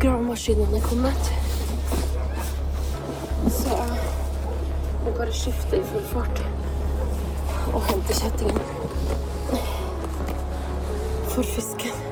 gravemaskinen 0.00 0.74
er 0.74 0.84
kommet. 0.84 1.30
Så 3.50 3.74
jeg 3.74 3.88
må 5.04 5.14
bare 5.16 5.32
skifte 5.34 5.80
i 5.80 5.86
full 5.90 6.04
fart 6.12 6.42
og 7.72 7.82
hente 7.88 8.18
kjettingen 8.20 8.60
for 11.32 11.42
fisken. 11.46 12.04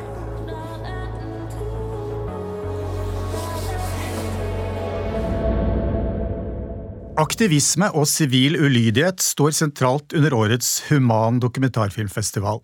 Aktivisme 7.16 7.88
og 7.96 8.04
sivil 8.10 8.58
ulydighet 8.60 9.22
står 9.24 9.54
sentralt 9.56 10.12
under 10.12 10.34
årets 10.36 10.82
Human 10.90 11.38
dokumentarfilmfestival. 11.40 12.60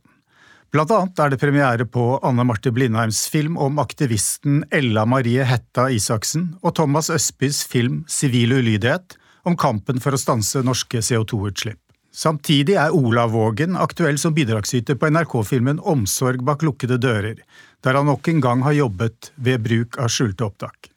Blant 0.73 0.89
annet 0.89 1.21
er 1.21 1.33
det 1.35 1.37
premiere 1.37 1.85
på 1.85 2.03
Anne 2.25 2.47
Marte 2.49 2.71
Blindheims 2.73 3.27
film 3.29 3.59
om 3.61 3.77
aktivisten 3.83 4.63
Ella 4.73 5.03
Marie 5.05 5.45
Hetta 5.45 5.91
Isaksen 5.93 6.47
og 6.63 6.73
Thomas 6.79 7.11
Østbys 7.13 7.59
film 7.69 7.99
Sivil 8.09 8.55
ulydighet 8.57 9.19
om 9.45 9.59
kampen 9.61 10.01
for 10.01 10.17
å 10.17 10.21
stanse 10.21 10.63
norske 10.65 11.03
CO2-utslipp. 11.05 11.77
Samtidig 12.13 12.79
er 12.81 12.97
Olav 12.97 13.35
Vågen 13.37 13.77
aktuell 13.77 14.17
som 14.21 14.33
bidragsyter 14.37 14.97
på 14.97 15.11
NRK-filmen 15.13 15.81
Omsorg 15.93 16.41
bak 16.49 16.65
lukkede 16.65 16.97
dører, 17.01 17.43
der 17.85 17.99
han 17.99 18.09
nok 18.09 18.31
en 18.33 18.41
gang 18.41 18.65
har 18.65 18.77
jobbet 18.77 19.29
ved 19.37 19.65
bruk 19.67 19.99
av 20.01 20.09
skjulte 20.13 20.47
opptak. 20.49 20.89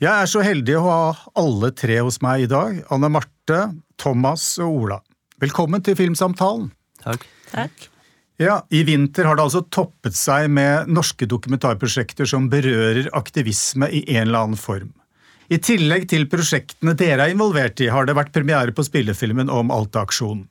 Jeg 0.00 0.12
er 0.12 0.28
så 0.28 0.44
heldig 0.44 0.76
å 0.76 0.84
ha 0.84 0.98
alle 1.40 1.72
tre 1.72 2.02
hos 2.04 2.20
meg 2.24 2.44
i 2.44 2.50
dag, 2.52 2.82
Anne 2.92 3.08
Marte, 3.16 3.62
Thomas 4.00 4.44
og 4.60 4.82
Ola. 4.82 5.00
Velkommen 5.40 5.84
til 5.84 5.96
Filmsamtalen. 5.96 6.68
Takk. 7.00 7.24
Takk. 7.54 7.89
Ja, 8.40 8.62
I 8.72 8.84
vinter 8.88 9.26
har 9.28 9.36
det 9.36 9.44
altså 9.44 9.60
toppet 9.68 10.16
seg 10.16 10.46
med 10.48 10.88
norske 10.88 11.26
dokumentarprosjekter 11.28 12.24
som 12.24 12.46
berører 12.48 13.10
aktivisme 13.12 13.90
i 13.92 14.00
en 14.14 14.30
eller 14.30 14.46
annen 14.46 14.60
form. 14.60 14.94
I 15.52 15.58
tillegg 15.60 16.06
til 16.08 16.24
prosjektene 16.30 16.94
dere 16.96 17.26
er 17.26 17.34
involvert 17.34 17.82
i, 17.84 17.90
har 17.92 18.08
det 18.08 18.14
vært 18.16 18.32
premiere 18.32 18.72
på 18.72 18.86
spillefilmen 18.86 19.52
om 19.52 19.72
Alta-aksjonen. 19.74 20.46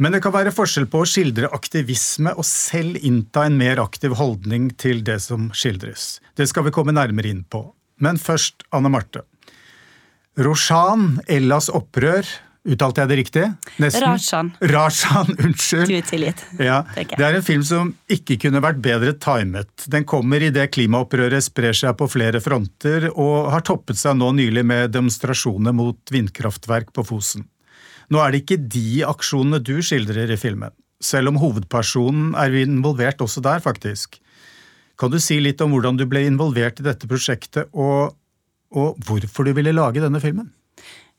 Men 0.00 0.16
det 0.16 0.22
kan 0.24 0.32
være 0.32 0.54
forskjell 0.56 0.86
på 0.88 1.02
å 1.02 1.08
skildre 1.10 1.50
aktivisme 1.52 2.32
og 2.32 2.46
selv 2.48 2.96
innta 3.04 3.44
en 3.44 3.58
mer 3.60 3.82
aktiv 3.82 4.16
holdning 4.16 4.70
til 4.80 5.04
det 5.04 5.18
som 5.20 5.50
skildres. 5.52 6.16
Det 6.32 6.48
skal 6.48 6.64
vi 6.64 6.72
komme 6.72 6.96
nærmere 6.96 7.28
inn 7.28 7.44
på. 7.44 7.66
Men 8.00 8.16
først 8.16 8.64
Anne 8.72 8.88
Marte. 8.88 9.26
Roshan, 10.40 11.20
Ellas 11.28 11.68
opprør, 11.68 12.24
uttalte 12.68 13.02
jeg 13.02 13.10
det 13.10 13.16
riktig? 13.18 13.44
Nesten. 13.82 14.04
Rajan. 14.04 14.50
Rajan, 14.72 15.32
unnskyld. 15.46 15.88
Du 15.90 15.96
er 15.96 16.06
tilgitt. 16.06 16.42
Ja, 16.62 16.82
det 16.94 17.18
er 17.18 17.38
en 17.38 17.46
film 17.46 17.64
som 17.66 17.92
ikke 18.12 18.38
kunne 18.44 18.62
vært 18.62 18.82
bedre 18.84 19.14
timet. 19.18 19.86
Den 19.90 20.06
kommer 20.08 20.42
idet 20.44 20.70
klimaopprøret 20.76 21.44
sprer 21.44 21.76
seg 21.76 21.96
på 21.98 22.08
flere 22.12 22.42
fronter, 22.44 23.08
og 23.12 23.50
har 23.54 23.66
toppet 23.66 23.98
seg 24.00 24.18
nå 24.20 24.30
nylig 24.38 24.64
med 24.68 24.94
demonstrasjoner 24.94 25.74
mot 25.76 26.14
vindkraftverk 26.14 26.94
på 26.94 27.06
Fosen. 27.08 27.48
Nå 28.12 28.20
er 28.22 28.32
det 28.32 28.44
ikke 28.44 28.62
de 28.70 29.02
aksjonene 29.08 29.62
du 29.62 29.78
skildrer 29.84 30.30
i 30.30 30.38
filmen, 30.40 30.74
selv 31.02 31.32
om 31.32 31.38
hovedpersonen 31.42 32.34
er 32.38 32.54
involvert 32.62 33.22
også 33.24 33.42
der, 33.44 33.62
faktisk. 33.64 34.20
Kan 35.00 35.10
du 35.10 35.18
si 35.22 35.40
litt 35.42 35.62
om 35.64 35.72
hvordan 35.72 35.96
du 35.98 36.04
ble 36.06 36.26
involvert 36.28 36.78
i 36.78 36.86
dette 36.86 37.08
prosjektet, 37.10 37.72
og, 37.72 38.12
og 38.76 39.00
hvorfor 39.06 39.48
du 39.48 39.56
ville 39.56 39.74
lage 39.74 40.02
denne 40.02 40.20
filmen? 40.22 40.52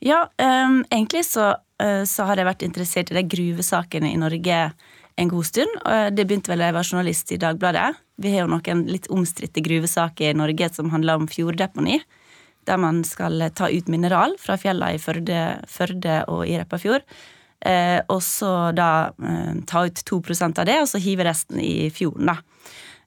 Ja, 0.03 0.25
um, 0.27 0.81
egentlig 0.91 1.23
så, 1.29 1.53
uh, 1.83 2.03
så, 2.09 2.25
har 2.27 2.39
jeg 2.39 2.49
vært 2.49 2.65
interessert 2.67 3.11
i 3.11 3.17
de 3.17 3.23
gruvesakene 3.35 4.11
i 4.11 4.19
Norge 4.19 4.65
en 5.15 5.29
god 5.29 5.45
stund. 5.45 5.75
Det 6.17 6.23
begynte 6.25 6.49
vel 6.49 6.63
da 6.63 6.71
jeg 6.71 6.73
var 6.73 6.87
journalist 6.87 7.31
i 7.35 7.37
Dagbladet. 7.37 7.99
Vi 8.17 8.31
har 8.33 8.47
jo 8.47 8.49
noen 8.49 8.79
litt 8.89 9.05
omstridte 9.13 9.61
gruvesaker 9.61 10.31
i 10.31 10.37
Norge 10.37 10.71
som 10.73 10.89
handler 10.89 11.21
om 11.21 11.27
fjorddeponi. 11.29 11.99
Der 12.65 12.79
man 12.81 13.03
skal 13.05 13.45
ta 13.53 13.69
ut 13.69 13.91
mineral 13.93 14.33
fra 14.41 14.57
fjellene 14.57 14.97
i 14.97 15.01
Førde, 15.03 15.43
Førde 15.69 16.23
og 16.33 16.47
i 16.49 16.57
Repparfjord. 16.57 17.05
Eh, 17.63 17.99
og 18.11 18.19
så 18.25 18.71
da 18.75 18.89
eh, 19.23 19.53
ta 19.67 19.85
ut 19.87 20.01
2 20.03 20.19
av 20.49 20.65
det, 20.67 20.81
og 20.81 20.89
så 20.89 20.99
hive 20.99 21.23
resten 21.23 21.61
i 21.63 21.89
fjorden, 21.95 22.27
da. 22.27 22.41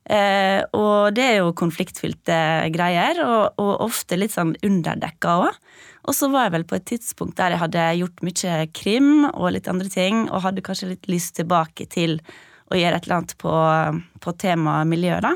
Eh, 0.07 0.63
og 0.77 1.17
det 1.17 1.25
er 1.25 1.37
jo 1.41 1.55
konfliktfylte 1.59 2.39
greier, 2.75 3.19
og, 3.25 3.59
og 3.59 3.87
ofte 3.89 4.19
litt 4.19 4.35
sånn 4.37 4.55
underdekka 4.67 5.39
òg. 5.43 5.61
Og 6.07 6.15
så 6.15 6.29
var 6.31 6.47
jeg 6.47 6.55
vel 6.55 6.67
på 6.71 6.77
et 6.79 6.87
tidspunkt 6.87 7.39
der 7.41 7.57
jeg 7.57 7.63
hadde 7.65 7.87
gjort 7.99 8.23
mye 8.23 8.59
krim 8.71 9.11
og 9.33 9.51
litt 9.57 9.71
andre 9.71 9.91
ting, 9.91 10.29
og 10.31 10.45
hadde 10.45 10.63
kanskje 10.67 10.93
litt 10.93 11.11
lyst 11.11 11.35
tilbake 11.41 11.89
til 11.91 12.21
å 12.71 12.79
gjøre 12.79 12.99
et 12.99 13.07
eller 13.07 13.21
annet 13.21 13.35
på, 13.43 13.55
på 14.23 14.35
temaet 14.39 14.91
miljø, 14.91 15.19
da. 15.23 15.35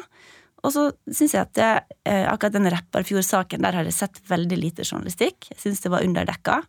Og 0.60 0.74
så 0.74 0.86
syns 1.08 1.34
jeg 1.34 1.42
at 1.42 1.52
det, 1.56 1.68
eh, 2.04 2.26
akkurat 2.28 2.54
den 2.58 2.70
Repparfjord-saken, 2.70 3.62
der 3.64 3.78
har 3.78 3.86
jeg 3.88 3.96
sett 3.96 4.20
veldig 4.28 4.58
lite 4.60 4.84
journalistikk. 4.84 5.48
Jeg 5.54 5.60
syns 5.62 5.80
det 5.80 5.92
var 5.92 6.04
underdekka. 6.04 6.60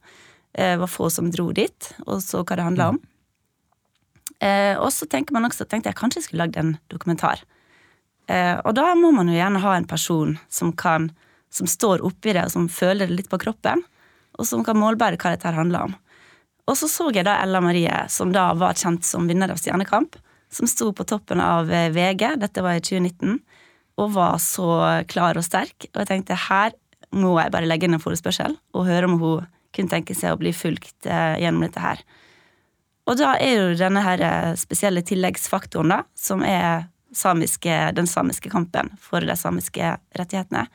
Eh, 0.56 0.74
det 0.74 0.82
var 0.82 0.92
få 0.92 1.10
som 1.12 1.30
dro 1.32 1.50
dit, 1.52 1.94
og 2.08 2.22
så 2.24 2.46
hva 2.46 2.56
det 2.56 2.68
handla 2.70 2.92
om. 2.94 3.02
Eh, 4.42 4.76
og 4.80 4.90
så 4.96 5.06
tenker 5.06 5.36
man 5.36 5.46
også, 5.46 5.68
tenkte 5.68 5.92
jeg 5.92 6.00
kanskje 6.00 6.22
jeg 6.22 6.30
skulle 6.30 6.46
lagd 6.46 6.58
en 6.58 6.78
dokumentar. 6.90 7.44
Eh, 8.30 8.58
og 8.62 8.76
da 8.78 8.92
må 9.00 9.12
man 9.16 9.32
jo 9.32 9.38
gjerne 9.38 9.64
ha 9.64 9.76
en 9.78 9.90
person 9.90 10.38
som 10.50 10.74
kan 10.78 11.10
som 11.52 11.68
står 11.68 12.04
oppi 12.08 12.34
det, 12.34 12.46
og 12.48 12.54
som 12.54 12.70
føler 12.72 13.10
det 13.10 13.18
litt 13.18 13.32
på 13.32 13.40
kroppen, 13.42 13.84
og 14.40 14.48
som 14.48 14.64
kan 14.64 14.80
målbære 14.80 15.20
hva 15.20 15.34
dette 15.34 15.52
handler 15.52 15.90
om. 15.90 15.96
Og 16.70 16.78
så 16.80 16.88
så 16.88 17.10
jeg 17.12 17.26
da 17.28 17.36
Ella 17.44 17.60
Marie, 17.64 18.06
som 18.08 18.32
da 18.32 18.52
var 18.56 18.80
kjent 18.80 19.04
som 19.04 19.28
vinner 19.28 19.52
av 19.52 19.60
Stjernekamp, 19.60 20.16
som 20.52 20.70
sto 20.70 20.92
på 20.96 21.06
toppen 21.08 21.42
av 21.44 21.72
eh, 21.72 21.90
VG, 21.92 22.38
dette 22.40 22.64
var 22.64 22.80
i 22.80 22.84
2019, 22.84 23.42
og 24.00 24.14
var 24.16 24.40
så 24.40 24.70
klar 25.12 25.38
og 25.38 25.46
sterk. 25.46 25.90
Og 25.92 26.02
jeg 26.02 26.10
tenkte 26.14 26.40
her 26.48 26.76
må 27.12 27.34
jeg 27.42 27.52
bare 27.52 27.68
legge 27.68 27.90
inn 27.90 27.98
en 27.98 28.04
forespørsel 28.04 28.54
og 28.72 28.88
høre 28.88 29.10
om 29.10 29.18
hun 29.20 29.48
kunne 29.76 29.92
tenke 29.92 30.16
seg 30.16 30.32
å 30.32 30.40
bli 30.40 30.54
fulgt 30.56 31.08
eh, 31.08 31.36
gjennom 31.44 31.66
dette 31.68 31.84
her. 31.84 32.00
Og 33.12 33.18
da 33.20 33.34
er 33.42 33.58
jo 33.58 33.76
denne 33.76 34.04
her 34.06 34.22
spesielle 34.60 35.04
tilleggsfaktoren, 35.04 35.92
da, 35.92 36.04
som 36.16 36.46
er 36.48 36.86
samiske, 37.16 37.78
den 37.96 38.08
samiske 38.08 38.52
kampen 38.52 38.92
for 39.02 39.24
de 39.26 39.36
samiske 39.38 39.96
rettighetene. 40.18 40.66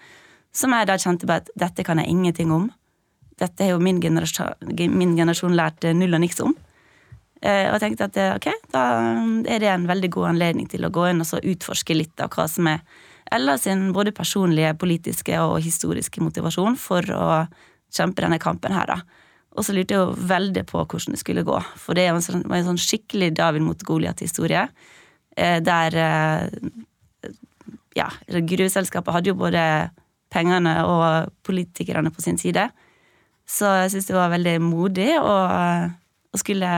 Som 0.56 0.72
jeg 0.72 0.88
da 0.88 0.98
kjente 1.00 1.28
på 1.28 1.36
at 1.36 1.50
dette 1.58 1.84
kan 1.84 2.00
jeg 2.00 2.12
ingenting 2.12 2.52
om. 2.54 2.70
Dette 3.36 3.64
har 3.64 3.74
jo 3.74 3.82
min 3.82 4.00
generasjon, 4.00 4.72
min 4.97 5.16
generasjon 5.16 5.56
lært 5.56 5.84
null 5.97 6.16
og 6.16 6.22
niks 6.22 6.41
om. 6.44 6.54
Eh, 7.44 7.69
og 7.69 7.80
tenkte 7.82 8.08
at 8.08 8.16
ok, 8.38 8.48
da 8.72 8.84
er 9.44 9.60
det 9.60 9.69
en 9.69 9.84
veldig 9.88 10.08
god 10.14 10.30
anledning 10.32 10.70
til 10.72 10.86
å 10.86 10.92
gå 10.92 11.10
inn 11.10 11.20
og 11.20 11.28
så 11.28 11.42
utforske 11.44 11.94
litt 11.97 12.24
av 12.24 12.32
hva 12.32 12.48
som 12.48 12.70
er 12.72 12.80
Ella 13.30 13.56
sin 13.58 13.88
både 13.92 14.12
personlige, 14.14 14.74
politiske 14.78 15.34
og 15.42 15.58
historiske 15.64 16.22
motivasjon 16.22 16.76
for 16.78 17.06
å 17.10 17.24
kjempe 17.91 18.22
denne 18.22 18.38
kampen 18.38 18.74
her, 18.74 18.86
da. 18.86 19.00
Og 19.56 19.64
så 19.66 19.74
lurte 19.74 19.97
jeg 19.97 20.03
jo 20.03 20.28
veldig 20.30 20.62
på 20.68 20.84
hvordan 20.84 21.16
det 21.16 21.22
skulle 21.22 21.47
gå. 21.47 21.56
For 21.80 21.97
det 21.98 22.06
var 22.10 22.20
en 22.20 22.26
sånn, 22.26 22.44
en 22.44 22.68
sånn 22.68 22.80
skikkelig 22.80 23.32
David 23.38 23.64
mot 23.64 23.82
Goliat-historie. 23.88 24.66
Eh, 25.36 25.60
der 25.62 25.97
eh, 25.97 26.48
ja, 27.94 28.08
gruveselskapet 28.26 29.12
hadde 29.12 29.30
jo 29.32 29.38
både 29.38 29.62
pengene 30.32 30.78
og 30.88 31.32
politikerne 31.47 32.10
på 32.12 32.24
sin 32.24 32.41
side. 32.41 32.70
Så 33.47 33.69
jeg 33.82 33.92
syns 33.92 34.08
det 34.08 34.16
var 34.16 34.32
veldig 34.32 34.56
modig 34.64 35.10
å, 35.20 35.34
å, 36.32 36.41
skulle 36.41 36.70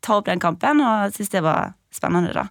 ta 0.00 0.16
opp 0.16 0.30
den 0.30 0.40
kampen, 0.42 0.80
og 0.80 1.10
jeg 1.10 1.18
syns 1.18 1.34
det 1.34 1.42
var 1.44 1.74
spennende, 1.94 2.32
da. 2.32 2.46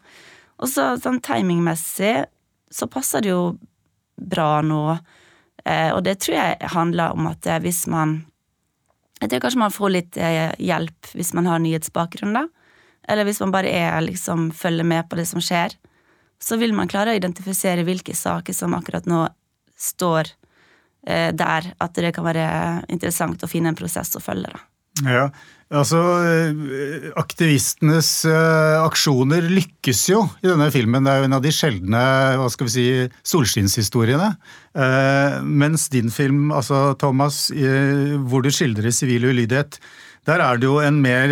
Og 0.59 0.69
så 0.69 0.91
sånn 0.99 1.21
timingmessig 1.23 2.27
så 2.69 2.87
passer 2.91 3.23
det 3.23 3.31
jo 3.31 3.55
bra 4.19 4.59
nå, 4.61 4.83
eh, 5.63 5.89
og 5.95 6.03
det 6.05 6.19
tror 6.21 6.35
jeg 6.35 6.71
handler 6.75 7.15
om 7.15 7.31
at 7.31 7.47
hvis 7.63 7.85
man 7.87 8.25
Jeg 9.19 9.31
tror 9.31 9.41
kanskje 9.43 9.59
man 9.59 9.73
får 9.75 9.89
litt 9.91 10.17
hjelp 10.63 11.07
hvis 11.11 11.33
man 11.35 11.47
har 11.49 11.59
nyhetsbakgrunn, 11.59 12.37
da 12.37 12.45
eller 13.09 13.27
hvis 13.27 13.41
man 13.43 13.53
bare 13.53 13.71
er, 13.73 13.99
liksom, 14.05 14.49
følger 14.55 14.87
med 14.87 15.09
på 15.09 15.17
det 15.19 15.27
som 15.29 15.41
skjer, 15.43 15.75
så 16.39 16.57
vil 16.61 16.73
man 16.77 16.89
klare 16.91 17.13
å 17.13 17.19
identifisere 17.19 17.83
hvilke 17.87 18.15
saker 18.15 18.55
som 18.55 18.75
akkurat 18.77 19.07
nå 19.09 19.25
står 19.79 20.29
eh, 21.07 21.29
der, 21.35 21.73
at 21.79 21.99
det 21.99 22.13
kan 22.15 22.27
være 22.27 22.49
interessant 22.91 23.43
å 23.43 23.49
finne 23.51 23.73
en 23.73 23.79
prosess 23.79 24.15
å 24.15 24.23
følge. 24.23 24.51
Da. 24.53 24.65
Ja, 25.05 25.25
altså 25.71 25.99
eh, 26.25 27.09
Aktivistenes 27.19 28.09
uh, 28.27 28.81
aksjoner 28.83 29.45
lykkes 29.51 30.01
jo 30.11 30.23
i 30.41 30.49
denne 30.49 30.69
filmen. 30.73 31.05
Det 31.05 31.13
er 31.13 31.21
jo 31.21 31.29
en 31.29 31.37
av 31.37 31.45
de 31.45 31.53
sjeldne 31.55 32.01
hva 32.39 32.49
skal 32.51 32.67
vi 32.67 32.73
si, 32.73 32.87
solskinnshistoriene. 33.31 34.31
Uh, 34.75 35.39
mens 35.45 35.87
din 35.93 36.11
film, 36.13 36.49
altså 36.55 36.93
Thomas, 36.99 37.47
uh, 37.53 38.17
hvor 38.27 38.43
du 38.43 38.51
skildrer 38.53 38.95
sivil 38.95 39.29
ulydighet, 39.31 39.79
der 40.27 40.43
er 40.43 40.59
det 40.59 40.67
jo 40.67 40.79
en 40.83 40.99
mer 41.03 41.31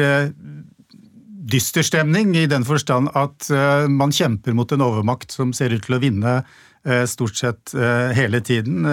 dyster 1.47 1.85
stemning, 1.85 2.35
i 2.35 2.47
den 2.49 2.65
forstand 2.67 3.11
at 3.17 3.49
uh, 3.53 3.87
man 3.91 4.13
kjemper 4.15 4.55
mot 4.57 4.71
en 4.73 4.83
overmakt 4.85 5.33
som 5.35 5.53
ser 5.55 5.75
ut 5.75 5.85
til 5.85 5.97
å 5.97 6.01
vinne 6.03 6.39
uh, 6.43 7.03
stort 7.09 7.39
sett 7.39 7.75
uh, 7.77 8.13
hele 8.15 8.41
tiden. 8.43 8.85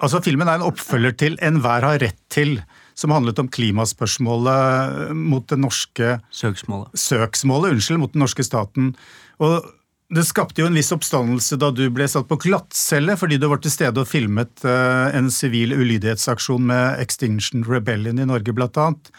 altså 0.00 0.20
Filmen 0.22 0.48
er 0.48 0.60
en 0.60 0.68
oppfølger 0.68 1.16
til 1.18 1.36
'Enhver 1.40 1.82
har 1.82 1.98
rett 1.98 2.20
til', 2.30 2.60
som 2.94 3.10
handlet 3.14 3.38
om 3.40 3.48
klimaspørsmålet 3.48 5.12
mot 5.16 5.46
det 5.48 5.58
norske 5.58 6.18
Søksmålet. 6.30 6.92
Søksmålet, 6.94 7.74
unnskyld, 7.74 8.00
mot 8.02 8.12
den 8.12 8.24
norske 8.24 8.44
staten. 8.44 8.94
Og 9.40 9.64
Det 10.10 10.24
skapte 10.26 10.58
jo 10.58 10.66
en 10.66 10.74
viss 10.74 10.90
oppstandelse 10.90 11.54
da 11.62 11.68
du 11.70 11.84
ble 11.94 12.08
satt 12.10 12.26
på 12.26 12.40
glattcelle 12.42 13.14
fordi 13.14 13.36
du 13.38 13.46
var 13.46 13.60
til 13.62 13.70
stede 13.70 14.02
og 14.02 14.08
filmet 14.10 14.64
eh, 14.66 15.06
en 15.14 15.28
sivil 15.30 15.70
ulydighetsaksjon 15.70 16.64
med 16.66 16.98
Extinction 16.98 17.62
Rebellion 17.62 18.18
i 18.18 18.26
Norge, 18.26 18.50
blant 18.50 18.80
annet. 18.82 19.12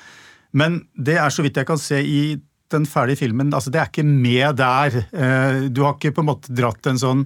Men 0.57 0.81
det 0.93 1.17
er 1.21 1.31
så 1.33 1.45
vidt 1.45 1.59
jeg 1.59 1.69
kan 1.69 1.79
se 1.81 2.01
i 2.01 2.23
den 2.71 2.87
ferdige 2.87 3.19
filmen, 3.25 3.51
altså 3.53 3.71
det 3.71 3.81
er 3.81 3.89
ikke 3.89 4.07
med 4.07 4.59
der. 4.59 4.97
Eh, 5.11 5.67
du 5.71 5.83
har 5.83 5.97
ikke 5.97 6.13
på 6.15 6.23
en 6.23 6.29
måte 6.29 6.53
dratt 6.55 6.87
en 6.87 6.99
sånn 6.99 7.25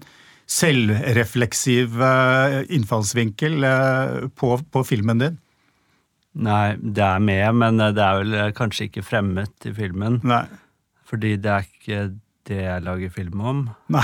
selvrefleksiv 0.50 2.02
eh, 2.06 2.60
innfallsvinkel 2.74 3.66
på, 4.38 4.52
på 4.74 4.86
filmen 4.86 5.22
din? 5.22 5.40
Nei, 6.46 6.76
det 6.82 7.06
er 7.06 7.22
med, 7.24 7.48
men 7.62 7.80
det 7.80 8.02
er 8.04 8.22
vel 8.22 8.54
kanskje 8.58 8.90
ikke 8.90 9.06
fremmet 9.06 9.70
i 9.70 9.74
filmen. 9.74 10.20
Nei. 10.28 10.44
Fordi 11.06 11.36
det 11.40 11.52
er 11.54 11.68
ikke 11.70 12.00
det 12.50 12.62
jeg 12.62 12.84
lager 12.86 13.14
film 13.14 13.42
om. 13.42 13.64
Nei. 13.94 14.04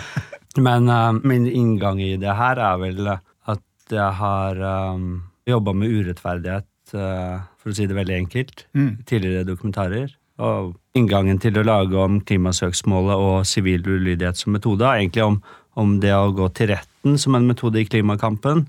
Men 0.66 0.88
uh, 0.88 1.12
min 1.26 1.46
inngang 1.46 2.00
i 2.00 2.14
det 2.20 2.32
her 2.38 2.60
er 2.62 2.78
vel 2.80 3.10
at 3.12 3.92
jeg 3.92 4.12
har 4.20 4.62
um, 4.96 5.26
jobba 5.46 5.74
med 5.76 5.92
urettferdighet, 5.92 6.94
uh, 6.96 7.44
for 7.66 7.74
å 7.74 7.78
si 7.80 7.88
det 7.90 7.96
veldig 7.98 8.14
enkelt, 8.20 8.60
mm. 8.78 8.90
tidligere 9.10 9.46
dokumentarer. 9.48 10.12
Og 10.46 10.76
inngangen 10.94 11.40
til 11.42 11.58
å 11.58 11.64
lage 11.66 11.98
om 11.98 12.20
klimasøksmålet 12.22 13.18
og 13.18 13.48
sivil 13.50 13.82
ulydighet 13.82 14.38
som 14.38 14.54
metode, 14.54 14.86
er 14.86 15.02
egentlig 15.02 15.24
om, 15.26 15.40
om 15.74 15.96
det 15.98 16.12
å 16.14 16.30
gå 16.36 16.46
til 16.54 16.70
retten 16.76 17.18
som 17.18 17.34
en 17.34 17.48
metode 17.48 17.82
i 17.82 17.88
klimakampen, 17.88 18.68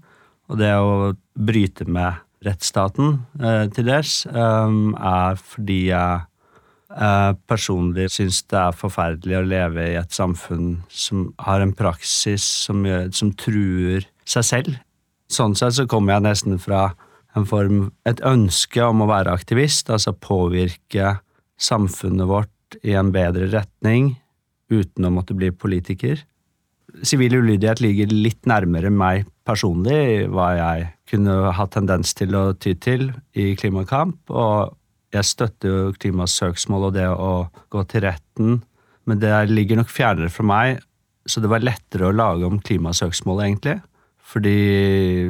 og 0.49 0.57
det 0.57 0.71
å 0.81 1.13
bryte 1.37 1.85
med 1.85 2.23
rettsstaten 2.47 3.19
eh, 3.37 3.67
til 3.75 3.85
dels, 3.85 4.23
um, 4.33 4.95
er 4.97 5.37
fordi 5.37 5.83
jeg 5.91 6.25
jeg 6.87 7.35
personlig 7.51 8.05
syns 8.15 8.39
det 8.47 8.55
er 8.61 8.75
forferdelig 8.79 9.35
å 9.35 9.43
leve 9.43 9.89
i 9.91 9.97
et 9.99 10.13
samfunn 10.15 10.77
som 10.87 11.33
har 11.43 11.59
en 11.59 11.73
praksis 11.75 12.45
som, 12.63 12.85
som 13.11 13.33
truer 13.35 14.07
seg 14.23 14.47
selv. 14.47 14.77
Sånn 15.27 15.57
sett 15.59 15.75
så 15.75 15.83
kommer 15.91 16.15
jeg 16.15 16.25
nesten 16.29 16.61
fra 16.63 16.93
form, 17.45 17.91
et 18.09 18.21
ønske 18.25 18.81
om 18.81 19.03
å 19.03 19.09
være 19.09 19.33
aktivist, 19.35 19.91
altså 19.93 20.15
påvirke 20.17 21.17
samfunnet 21.61 22.29
vårt 22.29 22.79
i 22.83 22.95
en 22.97 23.11
bedre 23.13 23.49
retning 23.51 24.15
uten 24.73 25.07
å 25.07 25.13
måtte 25.13 25.35
bli 25.37 25.51
politiker. 25.51 26.19
Sivil 27.05 27.37
ulydighet 27.37 27.81
ligger 27.83 28.11
litt 28.11 28.47
nærmere 28.49 28.89
meg 28.89 29.27
personlig, 29.47 30.27
hva 30.31 30.49
jeg 30.57 30.87
kunne 31.07 31.53
ha 31.55 31.67
tendens 31.71 32.13
til 32.17 32.35
å 32.35 32.49
ty 32.55 32.73
til 32.79 33.11
i 33.37 33.53
klimakamp, 33.59 34.19
og 34.31 34.73
jeg 35.15 35.27
støtter 35.27 35.71
jo 35.71 35.93
klimasøksmål 36.01 36.89
og 36.89 36.97
det 36.97 37.07
å 37.07 37.31
gå 37.73 37.83
til 37.91 38.03
retten, 38.07 38.57
men 39.07 39.21
det 39.21 39.31
ligger 39.51 39.79
nok 39.79 39.91
fjernere 39.93 40.31
fra 40.33 40.47
meg, 40.47 40.81
så 41.27 41.43
det 41.43 41.51
var 41.51 41.63
lettere 41.63 42.09
å 42.09 42.15
lage 42.15 42.47
om 42.47 42.59
klimasøksmålet, 42.63 43.45
egentlig. 43.45 43.77
Fordi 44.27 45.29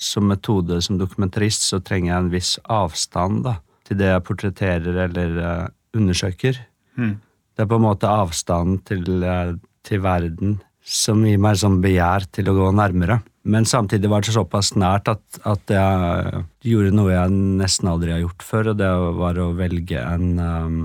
som 0.00 0.30
metode 0.30 0.80
som 0.84 0.96
dokumentarist 1.00 1.66
så 1.68 1.82
trenger 1.84 2.12
jeg 2.12 2.22
en 2.22 2.32
viss 2.32 2.52
avstand 2.72 3.42
da, 3.44 3.58
til 3.84 4.00
det 4.00 4.08
jeg 4.08 4.24
portretterer 4.24 5.00
eller 5.04 5.36
uh, 5.36 5.66
undersøker. 5.96 6.62
Mm. 6.96 7.18
Det 7.52 7.64
er 7.64 7.68
på 7.68 7.76
en 7.76 7.84
måte 7.84 8.08
avstanden 8.08 8.80
til, 8.88 9.04
uh, 9.20 9.52
til 9.84 10.00
verden 10.04 10.56
som 10.82 11.20
gir 11.26 11.38
meg 11.38 11.60
sånn 11.60 11.82
begjær 11.82 12.26
til 12.34 12.48
å 12.50 12.56
gå 12.56 12.70
nærmere. 12.74 13.20
Men 13.42 13.66
samtidig 13.66 14.10
var 14.10 14.22
det 14.22 14.34
såpass 14.34 14.72
nært 14.78 15.10
at, 15.10 15.22
at 15.46 15.70
jeg 15.70 16.42
gjorde 16.66 16.94
noe 16.94 17.12
jeg 17.12 17.36
nesten 17.60 17.90
aldri 17.90 18.14
har 18.14 18.22
gjort 18.22 18.44
før, 18.46 18.72
og 18.72 18.80
det 18.80 18.90
var 19.18 19.38
å 19.42 19.52
velge 19.58 20.02
en 20.02 20.26
um, 20.38 20.82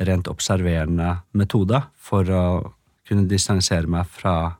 rent 0.00 0.30
observerende 0.32 1.18
metode 1.36 1.82
for 2.00 2.28
å 2.32 2.44
kunne 3.08 3.28
distansere 3.28 3.90
meg 3.90 4.08
fra, 4.08 4.56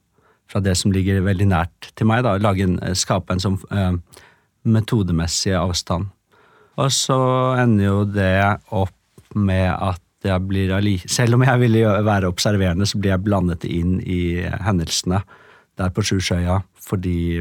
fra, 0.50 0.62
det 0.62 0.76
som 0.78 0.92
ligger 0.94 1.22
veldig 1.24 1.48
nært 1.50 1.90
til 1.98 2.08
meg. 2.10 2.24
Da, 2.26 2.36
lage 2.42 2.66
en, 2.66 2.78
skape 2.98 3.34
en 3.34 3.42
sånn 3.42 3.58
eh, 3.70 3.94
metodemessig 4.68 5.54
avstand. 5.58 6.10
Og 6.80 6.92
så 6.94 7.18
ender 7.60 7.86
jo 7.86 8.04
det 8.08 8.36
opp 8.72 9.36
med 9.36 9.68
at 9.70 10.02
jeg 10.20 10.42
blir 10.44 10.74
Selv 11.08 11.38
om 11.38 11.42
jeg 11.46 11.60
ville 11.62 12.02
være 12.04 12.28
observerende, 12.28 12.84
så 12.86 12.98
blir 13.00 13.14
jeg 13.14 13.24
blandet 13.24 13.64
inn 13.64 14.00
i 14.04 14.44
hendelsene 14.44 15.22
der 15.80 15.92
på 15.94 16.04
Sjusjøya 16.04 16.60
fordi 16.80 17.40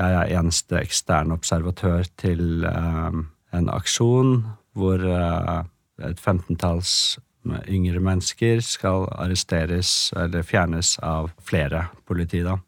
jeg 0.00 0.16
er 0.16 0.32
eneste 0.38 0.80
eksterne 0.80 1.36
observatør 1.36 2.04
til 2.20 2.64
eh, 2.68 3.18
en 3.56 3.68
aksjon 3.72 4.42
hvor 4.76 5.02
eh, 5.04 5.64
et 6.10 6.20
femtentalls 6.20 7.18
yngre 7.46 8.02
mennesker 8.04 8.60
skal 8.64 9.06
arresteres 9.16 10.12
eller 10.18 10.44
fjernes 10.46 10.98
av 11.04 11.30
flere 11.44 11.86
politi, 12.08 12.42
da. 12.46 12.58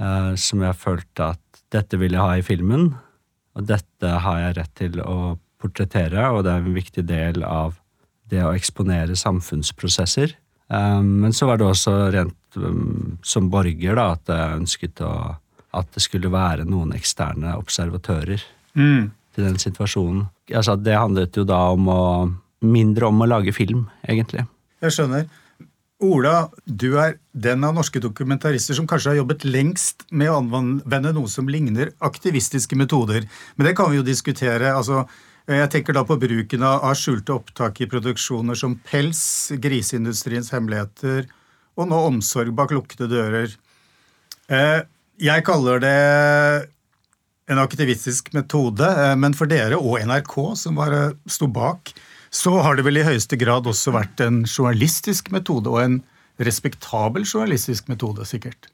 Uh, 0.00 0.32
som 0.40 0.62
jeg 0.64 0.78
følte 0.80 1.32
at 1.34 1.62
dette 1.70 1.98
vil 2.00 2.16
jeg 2.16 2.22
ha 2.22 2.38
i 2.38 2.44
filmen, 2.46 2.92
og 3.58 3.66
dette 3.68 4.10
har 4.24 4.38
jeg 4.40 4.56
rett 4.56 4.74
til 4.78 5.00
å 5.02 5.36
portrettere, 5.60 6.30
og 6.32 6.44
det 6.46 6.54
er 6.54 6.64
en 6.64 6.76
viktig 6.76 7.04
del 7.06 7.42
av 7.44 7.76
det 8.30 8.40
å 8.46 8.54
eksponere 8.54 9.18
samfunnsprosesser. 9.18 10.32
Men 10.70 11.34
så 11.34 11.48
var 11.50 11.58
det 11.58 11.66
også 11.66 11.92
rent 12.14 12.56
um, 12.56 13.18
som 13.26 13.48
borger 13.50 13.98
da, 13.98 14.12
at 14.14 14.30
jeg 14.30 14.58
ønsket 14.60 15.02
å, 15.02 15.12
at 15.76 15.90
det 15.94 16.02
skulle 16.04 16.30
være 16.32 16.66
noen 16.68 16.94
eksterne 16.96 17.56
observatører 17.58 18.42
mm. 18.78 19.10
til 19.34 19.48
den 19.48 19.58
situasjonen. 19.62 20.28
Altså, 20.54 20.76
det 20.78 20.94
handlet 20.98 21.36
jo 21.36 21.46
da 21.48 21.60
om 21.74 21.90
å 21.90 22.04
mindre 22.60 23.08
om 23.08 23.22
å 23.22 23.28
lage 23.28 23.54
film, 23.56 23.86
egentlig. 24.08 24.46
Jeg 24.84 24.96
skjønner. 24.96 25.26
Ola, 26.00 26.48
du 26.64 26.94
er 26.96 27.18
den 27.36 27.64
av 27.66 27.74
norske 27.76 28.00
dokumentarister 28.00 28.76
som 28.76 28.86
kanskje 28.88 29.12
har 29.12 29.18
jobbet 29.20 29.44
lengst 29.44 30.06
med 30.08 30.30
å 30.32 30.38
anvende 30.38 31.12
noe 31.12 31.28
som 31.28 31.48
ligner 31.52 31.92
aktivistiske 32.00 32.78
metoder. 32.80 33.26
Men 33.56 33.68
det 33.68 33.74
kan 33.76 33.90
vi 33.92 34.00
jo 34.00 34.06
diskutere. 34.06 34.72
altså 34.72 35.04
jeg 35.50 35.70
tenker 35.72 35.96
da 35.96 36.04
på 36.06 36.16
bruken 36.20 36.62
av 36.62 36.84
skjulte 36.94 37.34
opptak 37.34 37.80
i 37.82 37.88
produksjoner 37.90 38.54
som 38.54 38.76
Pels, 38.86 39.50
Griseindustriens 39.58 40.52
hemmeligheter 40.54 41.26
og 41.80 41.88
nå 41.90 41.98
omsorg 42.10 42.52
bak 42.54 42.72
lukkede 42.74 43.08
dører. 43.10 43.56
Eh, 44.50 44.80
jeg 45.20 45.44
kaller 45.46 45.82
det 45.82 45.96
en 47.50 47.58
aktivistisk 47.58 48.30
metode, 48.36 48.86
eh, 48.86 49.16
men 49.16 49.34
for 49.34 49.50
dere 49.50 49.78
og 49.78 49.98
NRK, 50.06 50.36
som 50.56 50.78
sto 51.26 51.48
bak, 51.50 51.92
så 52.30 52.56
har 52.62 52.78
det 52.78 52.86
vel 52.86 53.00
i 53.00 53.06
høyeste 53.06 53.38
grad 53.40 53.66
også 53.66 53.94
vært 53.94 54.22
en 54.22 54.44
journalistisk 54.46 55.32
metode, 55.34 55.70
og 55.70 55.82
en 55.82 55.96
respektabel 56.40 57.26
journalistisk 57.26 57.90
metode, 57.90 58.24
sikkert. 58.28 58.70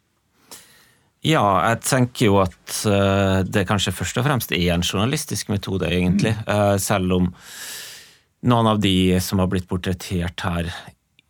Ja, 1.27 1.43
jeg 1.73 1.81
tenker 1.83 2.29
jo 2.29 2.37
at 2.45 2.83
eh, 2.87 3.41
det 3.49 3.65
kanskje 3.67 3.95
først 3.97 4.21
og 4.21 4.27
fremst 4.29 4.53
er 4.55 4.75
en 4.75 4.85
journalistisk 4.85 5.49
metode, 5.51 5.89
egentlig. 5.91 6.37
Mm. 6.47 6.77
Selv 6.83 7.17
om 7.17 7.33
noen 8.47 8.69
av 8.71 8.79
de 8.85 9.17
som 9.25 9.41
har 9.43 9.51
blitt 9.51 9.67
portrettert 9.67 10.45
her, 10.47 10.71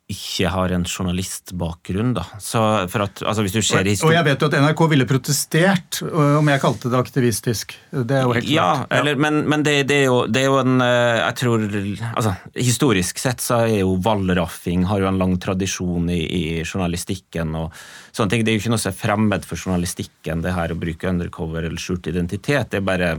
ikke 0.07 0.51
har 0.55 0.71
en 0.71 0.85
journalistbakgrunn. 0.87 2.13
da. 2.15 2.23
Så 2.39 2.61
for 2.93 3.03
at, 3.09 3.23
altså 3.27 3.43
hvis 3.43 3.57
du 3.57 3.59
ser 3.59 3.83
og, 3.83 4.05
og 4.07 4.13
jeg 4.15 4.27
vet 4.29 4.43
jo 4.45 4.49
at 4.53 4.57
NRK 4.63 4.83
ville 4.93 5.07
protestert 5.09 5.99
øh, 6.07 6.37
om 6.39 6.51
jeg 6.53 6.63
kalte 6.63 6.93
det 6.93 7.01
aktivistisk. 7.01 7.75
Det 7.91 8.15
er 8.15 8.23
jo 8.23 8.37
helt 8.37 8.47
klart. 8.47 8.87
Ja. 8.87 9.01
Eller, 9.01 9.19
men, 9.19 9.43
men 9.51 9.65
det, 9.67 9.75
det, 9.91 10.05
er 10.05 10.07
jo, 10.07 10.21
det, 10.31 10.45
er 10.45 10.47
jo, 10.47 10.61
en 10.63 10.79
øh, 10.79 11.19
Jeg 11.19 11.35
tror 11.43 11.67
altså, 12.13 12.37
Historisk 12.55 13.19
sett 13.19 13.43
så 13.43 13.65
er 13.67 13.81
jo 13.81 13.97
valraffing 14.03 14.87
har 14.87 15.03
jo 15.03 15.11
en 15.11 15.19
lang 15.19 15.35
tradisjon 15.43 16.07
i, 16.15 16.23
i, 16.23 16.45
journalistikken. 16.63 17.57
og 17.59 17.75
sånne 18.15 18.31
ting. 18.31 18.47
Det 18.47 18.53
er 18.53 18.61
jo 18.61 18.63
ikke 18.63 18.77
noe 18.77 18.85
som 18.85 18.95
er 18.95 19.01
fremmed 19.01 19.49
for 19.49 19.59
journalistikken, 19.59 20.47
det 20.47 20.55
her 20.55 20.71
å 20.71 20.79
bruke 20.79 21.11
undercover 21.11 21.67
eller 21.67 21.83
skjult 21.83 22.07
identitet. 22.13 22.71
Det 22.71 22.79
er 22.79 22.87
bare 22.95 23.17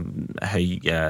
høye 0.56 1.02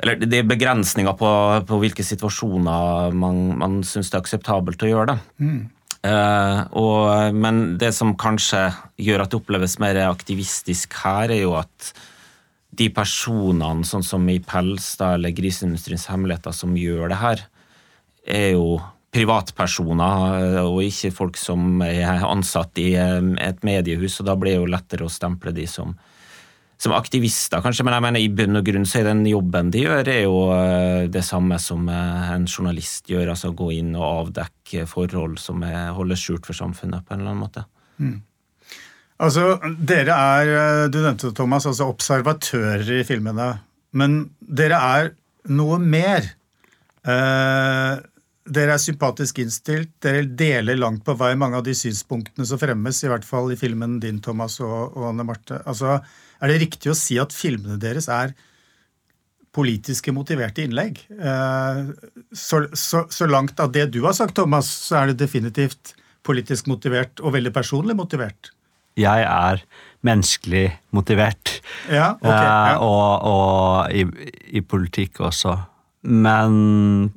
eller 0.00 0.16
det 0.20 0.38
er 0.40 0.48
begrensninger 0.48 1.16
på, 1.18 1.30
på 1.68 1.80
hvilke 1.82 2.04
situasjoner 2.06 3.12
man, 3.16 3.42
man 3.60 3.80
syns 3.84 4.08
det 4.08 4.16
er 4.16 4.24
akseptabelt 4.24 4.84
å 4.86 4.88
gjøre 4.88 5.12
det. 5.12 5.18
Mm. 5.44 5.60
Uh, 6.00 6.60
og, 6.80 7.34
men 7.36 7.74
det 7.80 7.90
som 7.92 8.14
kanskje 8.16 8.70
gjør 8.96 9.26
at 9.26 9.34
det 9.34 9.40
oppleves 9.42 9.76
mer 9.82 9.98
aktivistisk 10.06 10.96
her, 11.02 11.28
er 11.28 11.42
jo 11.44 11.52
at 11.58 11.90
de 12.80 12.86
personene, 12.94 13.84
sånn 13.84 14.06
som 14.06 14.24
i 14.32 14.38
Pels 14.40 14.94
da, 14.96 15.14
eller 15.18 15.34
Griseindustriens 15.36 16.08
hemmeligheter, 16.08 16.54
som 16.56 16.72
gjør 16.78 17.12
det 17.12 17.20
her, 17.20 17.44
er 18.24 18.48
jo 18.54 18.78
privatpersoner 19.12 20.36
eh, 20.38 20.60
og 20.62 20.84
ikke 20.86 21.12
folk 21.12 21.38
som 21.40 21.82
er 21.84 22.22
ansatt 22.24 22.78
i 22.80 22.92
eh, 22.96 23.18
et 23.42 23.64
mediehus, 23.66 24.20
og 24.22 24.30
da 24.30 24.38
blir 24.38 24.54
det 24.54 24.62
jo 24.62 24.70
lettere 24.70 25.06
å 25.06 25.12
stemple 25.12 25.52
de 25.56 25.66
som 25.68 25.92
som 26.80 26.94
aktivister, 26.96 27.60
kanskje, 27.60 27.84
men 27.84 27.96
jeg 27.96 28.04
mener 28.06 28.22
i 28.24 28.30
bunn 28.32 28.56
og 28.56 28.64
grunn 28.64 28.86
så 28.88 29.02
er 29.02 29.10
den 29.10 29.26
jobben 29.28 29.68
de 29.74 29.82
gjør, 29.84 30.08
er 30.08 30.22
jo 30.24 30.38
eh, 30.54 31.10
det 31.12 31.22
samme 31.26 31.58
som 31.60 31.84
eh, 31.92 32.32
en 32.32 32.46
journalist 32.48 33.10
gjør, 33.12 33.34
altså 33.34 33.52
gå 33.52 33.68
inn 33.76 33.92
og 33.98 34.06
avdekke 34.06 34.86
forhold 34.88 35.36
som 35.42 35.60
holdes 35.60 36.24
skjult 36.24 36.48
for 36.48 36.56
samfunnet 36.56 37.04
på 37.04 37.14
en 37.14 37.20
eller 37.20 37.34
annen 37.34 37.44
måte. 37.44 37.66
Mm. 38.00 38.18
Altså, 39.20 39.58
Dere 39.76 40.16
er, 40.16 40.50
eh, 40.56 40.86
du 40.88 41.02
nevnte 41.02 41.34
Thomas, 41.36 41.66
altså 41.68 41.90
observatører 41.92 42.88
i 43.00 43.04
filmene. 43.04 43.52
Men 43.92 44.22
dere 44.40 44.78
er 44.80 45.10
noe 45.52 45.76
mer. 45.82 46.24
Eh, 47.04 48.00
dere 48.50 48.76
er 48.76 48.80
sympatisk 48.82 49.42
innstilt. 49.42 49.92
Dere 50.00 50.24
deler 50.24 50.78
langt 50.80 51.04
på 51.04 51.16
vei 51.20 51.34
mange 51.36 51.60
av 51.60 51.66
de 51.66 51.76
synspunktene 51.76 52.48
som 52.48 52.60
fremmes, 52.60 53.02
i 53.04 53.12
hvert 53.12 53.26
fall 53.26 53.52
i 53.52 53.60
filmen 53.60 53.98
din, 54.00 54.22
Thomas 54.24 54.56
og, 54.64 54.96
og 54.96 55.10
Anne 55.10 55.26
Marte. 55.28 55.60
Altså, 55.68 55.98
er 56.40 56.52
det 56.52 56.60
riktig 56.64 56.92
å 56.92 56.96
si 56.98 57.18
at 57.20 57.34
filmene 57.36 57.78
deres 57.80 58.08
er 58.12 58.34
politiske 59.54 60.12
motiverte 60.14 60.64
innlegg? 60.64 61.02
Eh, 61.10 61.82
så, 62.32 62.64
så, 62.72 63.04
så 63.10 63.28
langt 63.30 63.60
av 63.60 63.72
det 63.74 63.88
du 63.94 64.02
har 64.06 64.16
sagt, 64.16 64.36
Thomas, 64.38 64.70
så 64.88 65.02
er 65.02 65.10
det 65.10 65.20
definitivt 65.24 65.94
politisk 66.26 66.68
motivert 66.70 67.22
og 67.24 67.34
veldig 67.36 67.52
personlig 67.54 67.96
motivert. 67.98 68.52
Jeg 68.98 69.24
er 69.24 69.62
menneskelig 70.06 70.66
motivert. 70.96 71.60
Ja, 71.92 72.12
ok. 72.18 72.28
Ja. 72.28 72.74
Eh, 72.74 72.84
og, 72.84 73.30
og 73.30 73.96
i, 73.96 74.30
i 74.60 74.62
politikk 74.64 75.22
også. 75.24 75.56
Men 76.08 77.10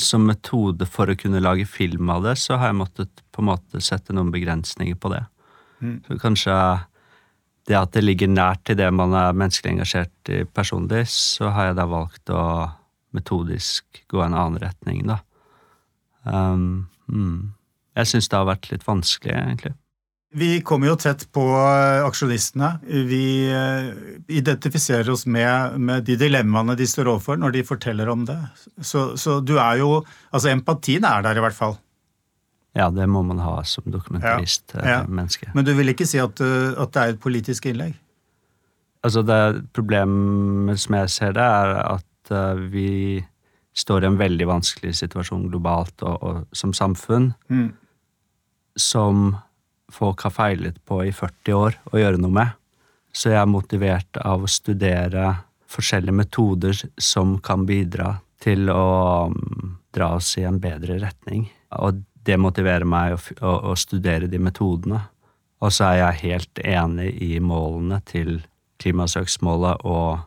som 0.00 0.24
metode 0.28 0.86
for 0.88 1.10
å 1.10 1.18
kunne 1.18 1.42
lage 1.42 1.66
film 1.68 2.08
av 2.12 2.24
det, 2.24 2.38
så 2.40 2.56
har 2.60 2.70
jeg 2.70 2.80
måttet 2.80 3.24
på 3.34 3.42
en 3.42 3.50
måte 3.50 3.82
sette 3.84 4.14
noen 4.16 4.32
begrensninger 4.32 4.96
på 5.00 5.12
det. 5.12 5.24
Mm. 5.80 5.98
Så 6.06 6.16
kanskje 6.20 6.56
det 7.68 7.76
at 7.78 7.92
det 7.94 8.02
ligger 8.04 8.30
nært 8.30 8.64
til 8.68 8.78
det 8.80 8.88
man 8.94 9.14
er 9.16 9.36
menneskelig 9.36 9.76
engasjert 9.76 10.32
i 10.32 10.42
personlig, 10.48 11.04
så 11.12 11.52
har 11.54 11.70
jeg 11.70 11.80
da 11.80 11.86
valgt 11.90 12.32
å 12.32 12.44
metodisk 13.16 14.04
gå 14.10 14.22
en 14.22 14.36
annen 14.36 14.60
retning, 14.62 15.02
da. 15.08 15.20
Um, 16.24 16.88
mm. 17.10 17.52
Jeg 17.98 18.10
syns 18.10 18.30
det 18.30 18.38
har 18.38 18.48
vært 18.48 18.70
litt 18.72 18.86
vanskelig, 18.86 19.34
egentlig. 19.34 19.74
Vi 20.30 20.60
kommer 20.62 20.92
jo 20.92 20.98
tett 21.00 21.24
på 21.34 21.42
eh, 21.58 22.04
aksjonistene. 22.06 22.68
Vi 22.86 23.50
eh, 23.50 23.88
identifiserer 24.30 25.10
oss 25.10 25.24
med, 25.26 25.74
med, 25.82 26.04
de 26.06 26.14
dilemmaene 26.20 26.76
de 26.78 26.86
står 26.86 27.10
overfor 27.10 27.40
når 27.40 27.56
de 27.56 27.64
forteller 27.66 28.12
om 28.12 28.22
det. 28.28 28.38
Så, 28.78 29.16
så, 29.18 29.40
du 29.42 29.56
er 29.58 29.80
jo 29.82 30.04
Altså, 30.30 30.52
empatien 30.52 31.02
er 31.02 31.24
der 31.26 31.40
i 31.40 31.42
hvert 31.42 31.56
fall. 31.56 31.74
Ja, 32.76 32.86
det 32.94 33.08
må 33.10 33.22
man 33.26 33.40
ha 33.42 33.56
som 33.66 33.88
dokumentarist. 33.90 34.76
Ja, 34.76 35.00
ja. 35.00 35.00
menneske. 35.08 35.50
Men 35.56 35.66
du 35.66 35.72
vil 35.78 35.90
ikke 35.92 36.06
si 36.06 36.20
at, 36.22 36.40
eh, 36.44 36.70
at 36.78 36.94
det 36.94 37.02
er 37.02 37.14
et 37.14 37.22
politisk 37.22 37.66
innlegg? 37.70 37.96
Altså, 39.02 39.24
det 39.26 39.40
Problemet 39.74 40.78
som 40.82 40.98
jeg 41.00 41.10
ser 41.10 41.34
det, 41.38 41.44
er 41.44 41.76
at 41.82 42.06
vi 42.70 43.18
står 43.74 44.04
i 44.04 44.08
en 44.10 44.18
veldig 44.20 44.46
vanskelig 44.46 44.94
situasjon 44.98 45.48
globalt 45.50 46.04
og, 46.06 46.16
og 46.22 46.56
som 46.56 46.74
samfunn. 46.76 47.32
Mm. 47.50 47.70
Som 48.78 49.32
folk 49.90 50.22
har 50.26 50.34
feilet 50.34 50.78
på 50.86 51.02
i 51.06 51.12
40 51.14 51.56
år 51.56 51.78
å 51.90 52.00
gjøre 52.00 52.20
noe 52.22 52.36
med. 52.40 52.58
Så 53.12 53.32
jeg 53.32 53.40
er 53.40 53.50
motivert 53.50 54.20
av 54.22 54.44
å 54.46 54.50
studere 54.50 55.32
forskjellige 55.70 56.16
metoder 56.16 56.76
som 57.00 57.38
kan 57.42 57.66
bidra 57.66 58.16
til 58.42 58.70
å 58.72 59.30
um, 59.30 59.76
dra 59.94 60.14
oss 60.18 60.32
i 60.38 60.46
en 60.46 60.60
bedre 60.62 60.98
retning. 61.02 61.48
Og 61.78 62.00
det 62.26 62.36
motiverer 62.40 62.84
meg 62.88 63.16
å, 63.16 63.20
å, 63.40 63.54
å 63.72 63.76
studere 63.78 64.28
de 64.30 64.40
metodene. 64.42 65.02
Og 65.60 65.72
så 65.72 65.90
er 65.90 65.96
jeg 66.00 66.20
helt 66.24 66.60
enig 66.64 67.10
i 67.22 67.38
målene 67.44 68.00
til 68.08 68.40
klimasøksmålet 68.80 69.84
og 69.88 70.22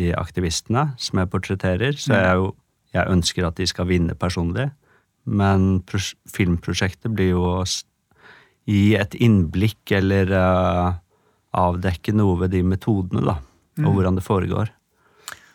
de 0.00 0.12
aktivistene 0.16 0.90
som 1.00 1.20
jeg 1.20 1.30
portretterer. 1.32 1.96
Så 1.96 2.12
jeg, 2.16 2.40
jo, 2.40 2.50
jeg 2.94 3.12
ønsker 3.12 3.46
at 3.48 3.56
de 3.60 3.68
skal 3.68 3.88
vinne 3.88 4.16
personlig. 4.20 4.70
Men 5.24 5.82
filmprosjektet 5.88 7.12
blir 7.12 7.34
jo 7.34 7.44
å 7.60 7.62
gi 8.68 8.94
et 8.96 9.16
innblikk 9.20 9.92
eller 9.96 10.30
uh, 10.32 10.92
avdekke 11.56 12.12
noe 12.16 12.38
ved 12.44 12.52
de 12.54 12.62
metodene, 12.66 13.24
da, 13.26 13.38
og 13.40 13.80
Mm. 13.80 13.94
hvordan 13.94 14.16
det 14.18 14.24
foregår. 14.26 14.70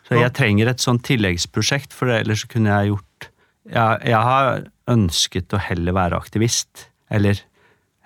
Så 0.08 0.16
jeg 0.18 0.32
trenger 0.34 0.68
et 0.70 0.82
sånn 0.82 0.98
tilleggsprosjekt, 1.02 1.92
for 1.94 2.10
ellers 2.10 2.44
kunne 2.50 2.70
jeg 2.72 2.90
gjort 2.90 3.28
jeg, 3.72 4.00
jeg 4.06 4.22
har 4.28 4.66
ønsket 4.90 5.54
å 5.54 5.60
heller 5.62 5.96
være 5.96 6.18
aktivist, 6.18 6.88
eller 7.10 7.40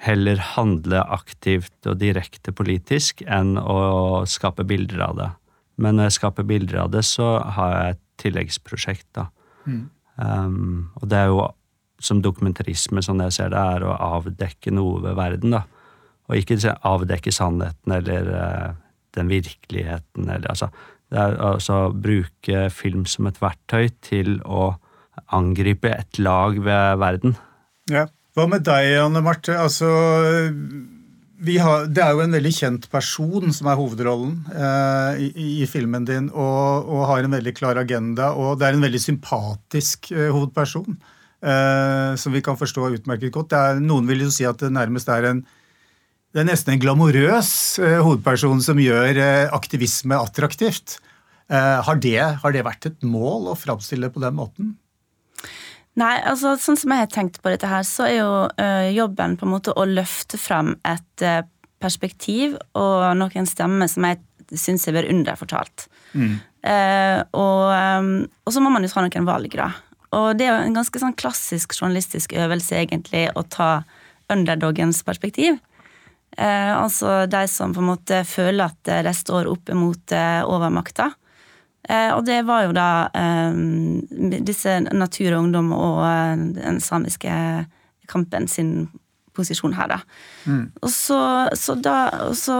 heller 0.00 0.40
handle 0.54 1.02
aktivt 1.12 1.88
og 1.88 1.98
direkte 2.00 2.54
politisk 2.56 3.20
enn 3.28 3.58
å 3.60 4.24
skape 4.28 4.64
bilder 4.68 5.04
av 5.04 5.16
det. 5.18 5.30
Men 5.80 5.96
når 5.96 6.08
jeg 6.08 6.18
skaper 6.20 6.48
bilder 6.48 6.84
av 6.84 6.92
det, 6.94 7.04
så 7.08 7.38
har 7.56 7.74
jeg 7.74 7.96
et 7.96 8.04
tilleggsprosjekt, 8.24 9.08
da. 9.16 9.28
Mm. 9.64 9.82
Um, 10.20 10.90
og 11.00 11.08
det 11.08 11.20
er 11.20 11.32
jo 11.32 11.44
som 12.00 12.20
dokumentarisme, 12.24 13.02
sånn 13.04 13.20
jeg 13.26 13.36
ser 13.36 13.52
det, 13.52 13.60
er 13.60 13.84
å 13.84 13.96
avdekke 14.20 14.72
noe 14.72 15.02
ved 15.04 15.16
verden, 15.20 15.56
da. 15.56 15.64
Og 16.30 16.38
ikke 16.38 16.76
avdekke 16.86 17.32
sannheten 17.34 17.96
eller 17.96 18.28
uh, 18.32 18.70
den 19.16 19.32
virkeligheten, 19.32 20.28
eller 20.28 20.52
altså 20.52 20.70
Det 21.10 21.18
er 21.18 21.40
altså 21.42 21.76
å 21.88 21.90
bruke 21.90 22.68
film 22.70 23.02
som 23.10 23.26
et 23.26 23.40
verktøy 23.42 23.88
til 24.06 24.36
å 24.46 24.76
angripe 25.36 25.90
et 25.92 26.20
lag 26.22 26.56
ved 26.58 27.00
verden. 27.02 27.36
Ja. 27.90 28.08
Hva 28.38 28.46
med 28.46 28.62
deg, 28.62 28.92
Anne 29.02 29.20
Marte? 29.26 29.56
Altså, 29.58 29.88
har, 31.58 31.86
det 31.90 32.02
er 32.04 32.12
jo 32.14 32.22
en 32.22 32.36
veldig 32.36 32.52
kjent 32.54 32.84
person 32.92 33.50
som 33.52 33.70
er 33.70 33.78
hovedrollen 33.80 34.36
eh, 34.54 35.22
i, 35.26 35.48
i, 35.64 35.66
filmen 35.68 36.06
din, 36.06 36.28
og, 36.30 36.86
og, 36.86 37.06
har 37.10 37.26
en 37.26 37.34
veldig 37.34 37.54
klar 37.58 37.80
agenda. 37.80 38.30
Og 38.38 38.60
det 38.60 38.68
er 38.68 38.78
en 38.78 38.86
veldig 38.86 39.02
sympatisk 39.02 40.12
eh, 40.14 40.28
hovedperson, 40.30 40.94
eh, 41.42 42.12
som 42.22 42.36
vi 42.36 42.44
kan 42.46 42.58
forstå 42.60 42.92
utmerket 43.00 43.34
godt. 43.34 43.56
Er, 43.58 43.82
noen 43.82 44.06
vil 44.10 44.28
jo 44.28 44.30
si 44.34 44.46
at 44.46 44.62
det 44.62 44.70
nærmest 44.78 45.10
er 45.10 45.32
en 45.32 45.42
det 46.30 46.44
er 46.44 46.46
nesten 46.46 46.76
en 46.76 46.82
glamorøs 46.82 47.52
eh, 47.82 47.98
hovedperson 47.98 48.60
som 48.62 48.78
gjør 48.78 49.18
eh, 49.18 49.48
aktivisme 49.50 50.14
attraktivt. 50.14 51.00
Eh, 51.50 51.78
har 51.82 51.98
det, 51.98 52.20
har 52.44 52.54
det 52.54 52.62
vært 52.62 52.86
et 52.86 53.02
mål 53.02 53.50
å 53.50 53.58
framstille 53.58 54.06
det 54.06 54.14
på 54.14 54.22
den 54.22 54.36
måten? 54.38 54.76
Nei, 56.00 56.16
altså 56.24 56.54
sånn 56.60 56.78
som 56.80 56.92
jeg 56.94 57.04
har 57.04 57.10
tenkt 57.12 57.40
på 57.42 57.52
dette 57.52 57.68
her, 57.68 57.84
så 57.84 58.06
er 58.06 58.16
jo 58.20 58.32
ø, 58.48 58.68
jobben 58.94 59.36
på 59.36 59.46
en 59.46 59.52
måte 59.52 59.74
å 59.76 59.84
løfte 59.88 60.38
fram 60.40 60.72
et 60.88 61.24
ø, 61.26 61.40
perspektiv 61.80 62.56
og 62.78 63.10
noen 63.18 63.48
stemmer 63.48 63.90
som 63.90 64.06
jeg 64.08 64.20
syns 64.58 64.86
har 64.88 64.96
vært 64.96 65.12
underfortalt. 65.12 65.86
Mm. 66.12 66.38
Uh, 66.60 67.20
og, 67.38 67.70
um, 67.72 68.10
og, 68.44 68.52
så 68.52 68.60
må 68.60 68.72
man 68.72 68.84
jo 68.84 68.90
ta 68.92 69.04
noen 69.04 69.28
valg, 69.28 69.54
da. 69.56 69.70
Og 70.16 70.34
det 70.36 70.44
er 70.44 70.50
jo 70.52 70.66
en 70.66 70.76
ganske 70.76 71.00
sånn 71.00 71.16
klassisk 71.16 71.76
journalistisk 71.78 72.34
øvelse, 72.36 72.80
egentlig, 72.82 73.28
å 73.32 73.44
ta 73.46 73.70
underdogens 74.30 75.02
perspektiv. 75.06 75.58
altså 76.36 77.26
de 77.26 77.40
som 77.50 77.72
på 77.74 77.80
en 77.82 77.88
måte 77.88 78.20
føler 78.24 78.70
at 78.70 78.90
de 79.06 79.12
står 79.14 79.48
opp 79.50 79.72
mot 79.74 80.12
overmakta. 80.46 81.08
Eh, 81.88 82.12
og 82.12 82.24
det 82.28 82.42
var 82.48 82.66
jo 82.66 82.72
da 82.76 82.88
eh, 83.16 84.40
disse 84.44 84.80
Natur 84.84 85.32
og 85.32 85.44
Ungdom 85.44 85.70
og 85.76 86.02
eh, 86.04 86.42
den 86.58 86.80
samiske 86.84 87.32
kampen 88.10 88.48
sin 88.50 88.90
posisjon 89.36 89.76
her, 89.78 89.88
da. 89.88 90.00
Mm. 90.44 90.64
Og 90.82 90.90
så, 90.92 91.20
så 91.56 91.76
da 91.78 92.32
så, 92.36 92.56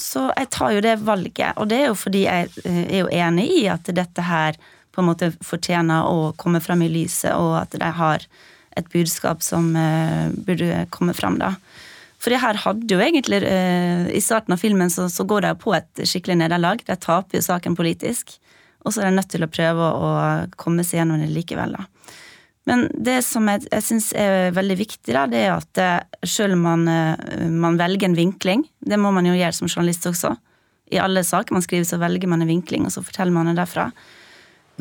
så, 0.00 0.22
jeg 0.32 0.48
tar 0.50 0.72
jo 0.72 0.82
det 0.82 0.96
valget, 1.04 1.52
og 1.60 1.68
det 1.70 1.82
er 1.82 1.90
jo 1.90 1.98
fordi 2.00 2.24
jeg 2.24 2.48
er 2.64 3.02
jo 3.02 3.10
enig 3.12 3.44
i 3.58 3.66
at 3.70 3.92
dette 3.94 4.24
her 4.24 4.56
på 4.96 5.04
en 5.04 5.10
måte 5.10 5.28
fortjener 5.44 6.08
å 6.08 6.32
komme 6.40 6.62
frem 6.64 6.86
i 6.86 6.90
lyset, 6.90 7.36
og 7.36 7.58
at 7.60 7.76
de 7.76 7.90
har 8.00 8.24
et 8.76 8.88
budskap 8.92 9.44
som 9.44 9.68
burde 10.48 10.86
komme 10.96 11.12
frem, 11.16 11.36
da. 11.44 11.52
For 12.22 12.32
det 12.32 12.40
her 12.42 12.58
hadde 12.62 12.88
jo 12.88 13.02
egentlig 13.02 13.42
uh, 13.44 14.08
I 14.08 14.22
starten 14.24 14.54
av 14.54 14.62
filmen 14.62 14.90
så, 14.92 15.08
så 15.12 15.26
går 15.28 15.44
de 15.44 15.52
på 15.60 15.74
et 15.76 16.04
skikkelig 16.08 16.38
nederlag. 16.40 16.80
De 16.86 16.96
taper 16.96 17.38
jo 17.38 17.44
saken 17.44 17.76
politisk. 17.78 18.38
Og 18.86 18.94
så 18.94 19.02
er 19.02 19.10
de 19.10 19.18
nødt 19.18 19.30
til 19.32 19.42
å 19.42 19.50
prøve 19.50 19.82
å, 19.98 20.10
komme 20.60 20.86
seg 20.86 21.00
gjennom 21.00 21.22
det 21.22 21.32
likevel, 21.34 21.74
da. 21.74 21.86
Men 22.66 22.88
det 22.90 23.20
som 23.22 23.46
jeg, 23.46 23.62
jeg 23.70 23.84
syns 23.86 24.08
er 24.18 24.54
veldig 24.54 24.76
viktig, 24.78 25.12
da, 25.14 25.26
det 25.30 25.42
er 25.44 25.52
at 25.54 25.80
eh, 25.82 26.22
selv 26.26 26.56
om 26.56 26.64
man, 26.66 26.80
eh, 26.90 27.44
man, 27.46 27.78
velger 27.78 28.08
en 28.08 28.16
vinkling 28.18 28.64
Det 28.82 28.98
må 28.98 29.12
man 29.14 29.28
jo 29.28 29.36
gjøre 29.36 29.54
som 29.54 29.70
journalist 29.70 30.08
også. 30.10 30.32
I 30.90 30.98
alle 31.02 31.22
saker 31.26 31.54
man 31.54 31.62
skriver, 31.62 31.86
så 31.86 31.98
velger 32.02 32.30
man 32.30 32.42
en 32.42 32.50
vinkling, 32.50 32.86
og 32.86 32.94
så 32.94 33.04
forteller 33.06 33.34
man 33.34 33.50
det 33.50 33.56
derfra. 33.60 33.86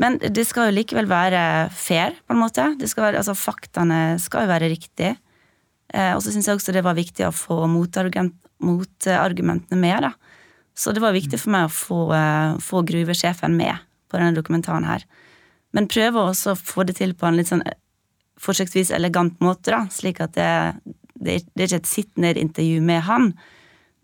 Men 0.01 0.17
det 0.17 0.47
skal 0.49 0.69
jo 0.69 0.77
likevel 0.79 1.07
være 1.09 1.43
fair, 1.77 2.17
på 2.25 2.33
en 2.33 2.41
måte. 2.41 2.65
Det 2.79 2.89
skal 2.89 3.07
være, 3.07 3.21
altså 3.21 3.37
Faktaene 3.37 4.01
skal 4.21 4.45
jo 4.45 4.53
være 4.53 4.71
riktige. 4.73 5.13
Eh, 5.95 6.13
og 6.15 6.21
så 6.23 6.33
syns 6.33 6.47
jeg 6.49 6.57
også 6.59 6.75
det 6.75 6.83
var 6.85 6.97
viktig 6.97 7.27
å 7.27 7.35
få 7.35 7.57
motargumentene 7.71 9.79
med. 9.79 10.09
da. 10.09 10.11
Så 10.75 10.91
det 10.91 11.03
var 11.03 11.15
viktig 11.15 11.39
for 11.39 11.49
meg 11.55 11.69
å 11.69 11.71
få, 11.71 11.99
uh, 12.11 12.59
få 12.59 12.83
gruvesjefen 12.83 13.55
med 13.55 13.79
på 14.11 14.19
denne 14.19 14.35
dokumentaren 14.35 14.87
her. 14.87 15.05
Men 15.75 15.87
prøve 15.91 16.19
også 16.19 16.51
å 16.51 16.59
få 16.59 16.83
det 16.87 16.97
til 16.99 17.15
på 17.15 17.27
en 17.27 17.37
litt 17.39 17.51
sånn 17.51 17.63
eh, 17.63 17.79
forsøksvis 18.43 18.91
elegant 18.95 19.39
måte, 19.43 19.71
da, 19.71 19.85
slik 19.91 20.19
at 20.23 20.35
det, 20.35 20.51
det, 21.15 21.33
det 21.55 21.63
er 21.63 21.69
ikke 21.69 21.83
et 21.83 21.93
sitt 21.93 22.11
ned-intervju 22.19 22.79
med 22.83 23.01
han. 23.07 23.31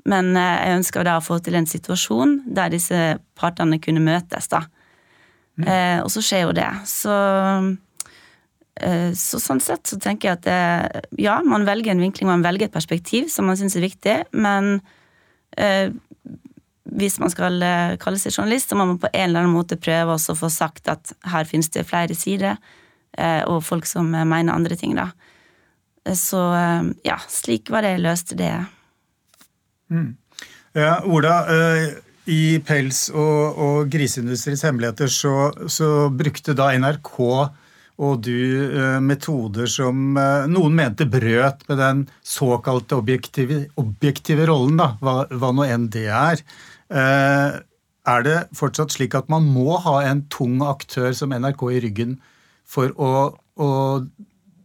Men 0.07 0.25
jeg 0.33 0.77
ønsker 0.79 1.05
da 1.05 1.19
å 1.19 1.23
få 1.23 1.37
til 1.43 1.55
en 1.59 1.69
situasjon 1.69 2.39
der 2.55 2.71
disse 2.73 2.99
partene 3.37 3.77
kunne 3.83 4.03
møtes, 4.03 4.47
da. 4.49 4.63
Mm. 5.59 5.67
Eh, 5.67 5.99
og 6.01 6.09
så 6.13 6.23
skjer 6.23 6.47
jo 6.47 6.55
det. 6.55 6.69
Så 6.89 7.13
så 9.17 9.39
sånn 9.41 9.59
sett 9.61 9.89
så 9.89 9.97
tenker 10.01 10.29
jeg 10.29 10.37
at 10.39 10.45
det, 10.45 11.01
ja, 11.21 11.39
man 11.45 11.67
velger 11.67 11.91
en 11.93 12.01
vinkling, 12.01 12.29
man 12.29 12.45
velger 12.45 12.69
et 12.69 12.73
perspektiv 12.73 13.27
som 13.29 13.49
man 13.49 13.59
syns 13.59 13.75
er 13.77 13.83
viktig, 13.83 14.15
men 14.31 14.77
eh, 15.59 15.91
hvis 16.91 17.19
man 17.21 17.31
skal 17.33 17.61
kalle 18.01 18.19
seg 18.19 18.33
journalist, 18.33 18.71
så 18.71 18.77
må 18.79 18.87
man 18.87 19.01
på 19.01 19.11
en 19.11 19.27
eller 19.27 19.43
annen 19.43 19.55
måte 19.55 19.79
prøve 19.79 20.15
å 20.15 20.37
få 20.39 20.49
sagt 20.51 20.89
at 20.91 21.13
her 21.29 21.47
finnes 21.47 21.69
det 21.71 21.85
flere 21.87 22.15
sider. 22.17 22.57
eh, 23.17 23.43
og 23.43 23.63
folk 23.63 23.85
som 23.85 24.07
mener 24.11 24.53
andre 24.53 24.75
ting, 24.79 24.95
da. 24.95 25.11
Så 26.17 26.39
ja, 27.05 27.19
slik 27.29 27.69
var 27.69 27.85
det 27.85 27.91
jeg 27.93 28.01
løste 28.01 28.35
det. 28.39 28.53
Mm. 29.93 30.15
Ja, 30.73 30.95
Ola, 31.05 31.35
i 32.29 32.59
Pels 32.65 33.07
og, 33.09 33.57
og 33.57 33.89
griseindustriens 33.91 34.63
hemmeligheter 34.65 35.09
så, 35.11 35.51
så, 35.71 36.09
brukte 36.13 36.55
da 36.57 36.71
NRK 36.77 37.17
og 38.01 38.23
du 38.25 38.33
metoder 39.05 39.69
som 39.69 40.15
noen 40.49 40.73
mente 40.73 41.05
brøt 41.05 41.61
med 41.69 41.77
den 41.77 41.99
såkalte 42.25 42.97
objektive, 42.97 43.67
objektive 43.77 44.47
rollen, 44.49 44.79
da, 44.81 44.87
hva, 45.05 45.27
hva 45.29 45.51
nå 45.53 45.67
enn 45.69 45.85
det 45.93 46.07
er. 46.09 46.41
Er 48.01 48.25
det 48.25 48.37
fortsatt 48.57 48.95
slik 48.95 49.13
at 49.17 49.29
man 49.29 49.45
må 49.45 49.77
ha 49.83 49.99
en 50.09 50.23
tung 50.33 50.63
aktør 50.65 51.13
som 51.13 51.33
NRK 51.35 51.61
i 51.69 51.81
ryggen 51.85 52.17
for 52.65 52.89
å, 52.97 53.11
å 53.61 53.69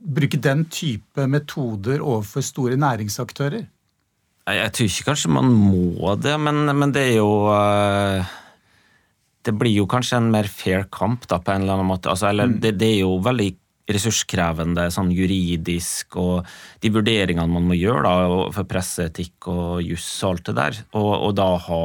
bruke 0.00 0.40
den 0.40 0.64
type 0.72 1.26
metoder 1.28 2.00
overfor 2.00 2.44
store 2.46 2.78
næringsaktører? 2.80 3.66
Jeg 4.46 4.72
tror 4.72 4.88
ikke 4.88 5.08
kanskje 5.08 5.32
man 5.34 5.50
må 5.50 6.14
det, 6.22 6.36
men, 6.38 6.68
men 6.78 6.92
det 6.94 7.02
er 7.08 7.16
jo 7.18 7.30
eh, 7.50 8.34
Det 9.46 9.54
blir 9.54 9.76
jo 9.76 9.86
kanskje 9.90 10.18
en 10.18 10.32
mer 10.32 10.48
fair 10.50 10.88
kamp, 10.92 11.28
da, 11.30 11.38
på 11.38 11.54
en 11.54 11.62
eller 11.64 11.78
annen 11.78 11.90
måte. 11.92 12.10
Altså, 12.10 12.28
eller, 12.32 12.50
mm. 12.50 12.58
det, 12.64 12.74
det, 12.80 12.90
er 12.96 13.00
jo 13.04 13.16
veldig 13.22 13.48
ressurskrevende 13.94 14.88
sånn 14.90 15.12
juridisk, 15.14 16.18
og 16.18 16.46
de 16.82 16.90
vurderingene 16.90 17.46
man 17.50 17.68
må 17.70 17.78
gjøre 17.78 18.02
da, 18.06 18.14
for 18.54 18.68
presseetikk 18.68 19.46
og 19.52 19.82
juss 19.86 20.08
og 20.24 20.32
alt 20.32 20.48
det 20.50 20.56
der, 20.58 20.80
og, 20.98 21.12
og 21.28 21.36
da 21.38 21.50
ha 21.68 21.82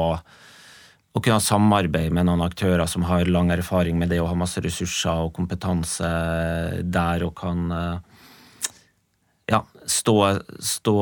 å 1.12 1.20
kunne 1.20 1.44
samarbeide 1.44 2.14
med 2.16 2.26
noen 2.26 2.42
aktører 2.44 2.88
som 2.88 3.04
har 3.04 3.28
lang 3.28 3.52
erfaring 3.52 3.98
med 4.00 4.10
det 4.12 4.22
og 4.22 4.30
har 4.30 4.38
masse 4.40 4.62
ressurser 4.64 5.26
og 5.26 5.34
kompetanse 5.36 6.08
der 6.88 7.24
og 7.26 7.34
kan 7.36 7.66
eh, 7.76 7.98
ja, 9.52 9.60
stå, 9.84 10.16
stå 10.56 10.96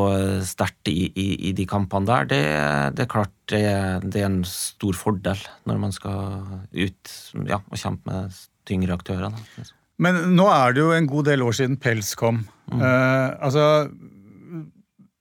sterkt 0.46 0.90
i, 0.90 1.12
i, 1.14 1.28
i, 1.50 1.52
de 1.54 1.66
kampene 1.68 2.10
der, 2.10 2.30
det, 2.32 2.42
det 2.96 3.06
er 3.06 3.12
klart 3.12 3.34
det, 3.50 3.64
det, 4.06 4.22
er 4.22 4.28
en 4.28 4.44
stor 4.48 4.96
fordel 4.98 5.40
når 5.68 5.82
man 5.82 5.92
skal 5.94 6.40
ut 6.72 7.12
ja, 7.48 7.60
og 7.60 7.76
kjempe 7.76 8.10
med 8.10 8.38
tyngre 8.68 8.96
aktører. 8.96 9.34
Men 10.00 10.22
nå 10.36 10.46
er 10.52 10.76
det 10.76 10.84
jo 10.84 10.94
en 10.96 11.10
god 11.10 11.28
del 11.28 11.44
år 11.44 11.58
siden 11.58 11.76
pels 11.82 12.14
kom. 12.18 12.44
Mm. 12.70 12.80
Uh, 12.80 13.28
altså 13.42 13.66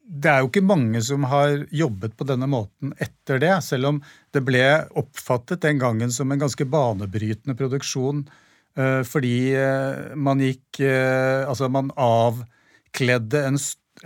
det 0.10 0.30
er 0.32 0.42
jo 0.42 0.50
ikke 0.50 0.66
mange 0.66 1.02
som 1.06 1.26
har 1.30 1.66
jobbet 1.76 2.16
på 2.18 2.26
denne 2.28 2.48
måten 2.50 2.94
etter 3.02 3.42
det, 3.42 3.54
selv 3.66 3.92
om 3.92 4.00
det 4.34 4.42
ble 4.46 4.64
oppfattet 5.00 5.62
den 5.66 5.82
gangen 5.82 6.14
som 6.14 6.32
en 6.32 6.42
ganske 6.42 6.66
banebrytende 6.70 7.56
produksjon 7.58 8.24
eh, 8.26 9.02
fordi 9.08 9.36
eh, 9.58 10.16
man 10.18 10.42
gikk 10.44 10.82
eh, 10.84 11.46
Altså, 11.46 11.70
man 11.72 11.94
avkledde 11.96 13.44
en, 13.52 13.60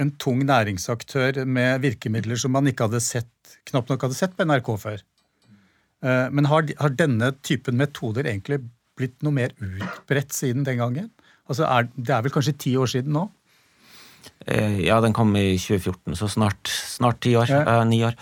en 0.04 0.12
tung 0.22 0.44
næringsaktør 0.48 1.44
med 1.48 1.82
virkemidler 1.86 2.40
som 2.40 2.54
man 2.56 2.68
ikke 2.70 2.90
hadde 2.90 3.04
sett, 3.04 3.33
knapt 3.70 3.92
nok 3.92 4.08
hadde 4.08 4.18
sett 4.18 4.38
på 4.38 4.48
NRK 4.48 4.72
før. 4.82 5.04
Men 6.04 6.50
har, 6.52 6.68
har 6.82 6.96
denne 7.00 7.30
typen 7.48 7.78
metoder 7.80 8.28
egentlig 8.28 8.58
blitt 9.00 9.22
noe 9.24 9.32
mer 9.32 9.54
utbredt 9.56 10.36
siden 10.36 10.66
den 10.68 10.82
gangen? 10.82 11.08
Altså 11.48 11.64
er, 11.68 11.88
det 11.96 12.12
er 12.12 12.26
vel 12.26 12.34
kanskje 12.36 12.58
ti 12.60 12.74
år 12.80 12.92
siden 12.92 13.16
nå? 13.16 13.24
Eh, 14.48 14.80
ja, 14.84 15.00
den 15.04 15.16
kom 15.16 15.32
i 15.40 15.56
2014, 15.60 16.16
så 16.20 16.28
snart, 16.32 16.68
snart 16.68 17.22
ti 17.24 17.34
år. 17.40 17.48
Ja. 17.52 17.62
Eh, 17.64 17.84
ni 17.88 18.02
år. 18.08 18.16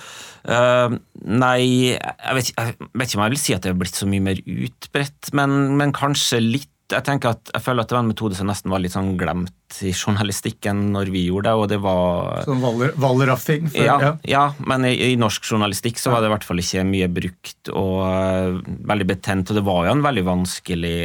Eh, 0.45 0.97
nei, 1.25 1.61
jeg 1.97 2.37
vet, 2.37 2.51
jeg 2.53 2.75
vet, 2.77 3.07
ikke 3.07 3.19
om 3.19 3.25
jeg 3.25 3.33
vil 3.35 3.41
si 3.41 3.55
at 3.57 3.65
det 3.65 3.73
er 3.73 3.79
blitt 3.81 3.97
så 3.97 4.09
mye 4.09 4.25
mer 4.25 4.41
utbredt, 4.45 5.31
men, 5.37 5.75
men, 5.81 5.95
kanskje 5.97 6.43
litt. 6.43 6.69
Jeg 6.91 7.05
tenker 7.07 7.35
at 7.35 7.51
jeg 7.53 7.63
føler 7.63 7.83
at 7.83 7.91
det 7.91 7.95
var 7.95 8.03
en 8.03 8.11
metode 8.11 8.37
som 8.37 8.49
nesten 8.49 8.71
var 8.73 8.81
litt 8.83 8.95
sånn 8.95 9.13
glemt 9.19 9.77
i 9.81 9.93
journalistikken 9.95 10.89
når 10.93 11.11
vi 11.13 11.25
gjorde 11.29 11.49
det, 11.49 11.55
og 11.61 11.67
det 11.71 11.79
var 11.83 12.45
Sånn 12.47 12.63
valraffing? 12.99 13.69
Ja, 13.77 13.97
ja. 14.03 14.13
ja, 14.27 14.45
men 14.67 14.87
i, 14.89 14.93
i, 15.11 15.11
norsk 15.19 15.47
journalistikk 15.47 16.01
så 16.01 16.13
var 16.13 16.23
det 16.23 16.31
i 16.31 16.33
hvert 16.35 16.47
fall 16.47 16.61
ikke 16.63 16.85
mye 16.87 17.09
brukt 17.11 17.71
og 17.71 17.95
uh, 18.03 18.59
veldig 18.91 19.07
betent, 19.13 19.51
og 19.51 19.59
det 19.59 19.65
var 19.67 19.87
jo 19.87 19.95
en 19.95 20.03
veldig 20.05 20.25
vanskelig 20.27 20.97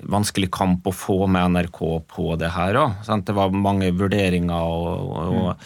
vanskelig 0.00 0.48
kamp 0.54 0.86
å 0.88 0.94
få 0.96 1.26
med 1.28 1.56
NRK 1.56 1.80
på 2.08 2.34
det 2.40 2.52
her 2.54 2.78
òg. 2.80 3.02
Det 3.26 3.34
var 3.36 3.52
mange 3.52 3.90
vurderinger 3.92 4.56
og, 4.56 5.10
og 5.12 5.34
mm. 5.36 5.64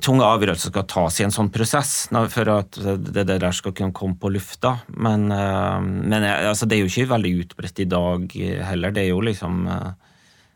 Tunge 0.00 0.24
avgjørelser 0.24 0.72
skal 0.72 0.86
tas 0.88 1.18
i 1.20 1.24
en 1.26 1.34
sånn 1.34 1.50
prosess 1.52 2.08
for 2.32 2.52
at 2.54 2.78
det 3.00 3.26
der 3.28 3.50
skal 3.56 3.74
kunne 3.76 3.96
komme 3.96 4.16
på 4.20 4.30
lufta. 4.32 4.78
Men, 4.96 5.30
eh, 5.32 5.80
men 5.80 6.24
altså, 6.24 6.66
det 6.66 6.78
er 6.78 6.84
jo 6.84 6.92
ikke 6.92 7.12
veldig 7.14 7.34
utbredt 7.44 7.82
i 7.84 7.88
dag 7.90 8.38
heller. 8.70 8.94
Det 8.96 9.04
er 9.04 9.12
jo 9.12 9.20
liksom 9.24 9.66
eh, 9.68 9.90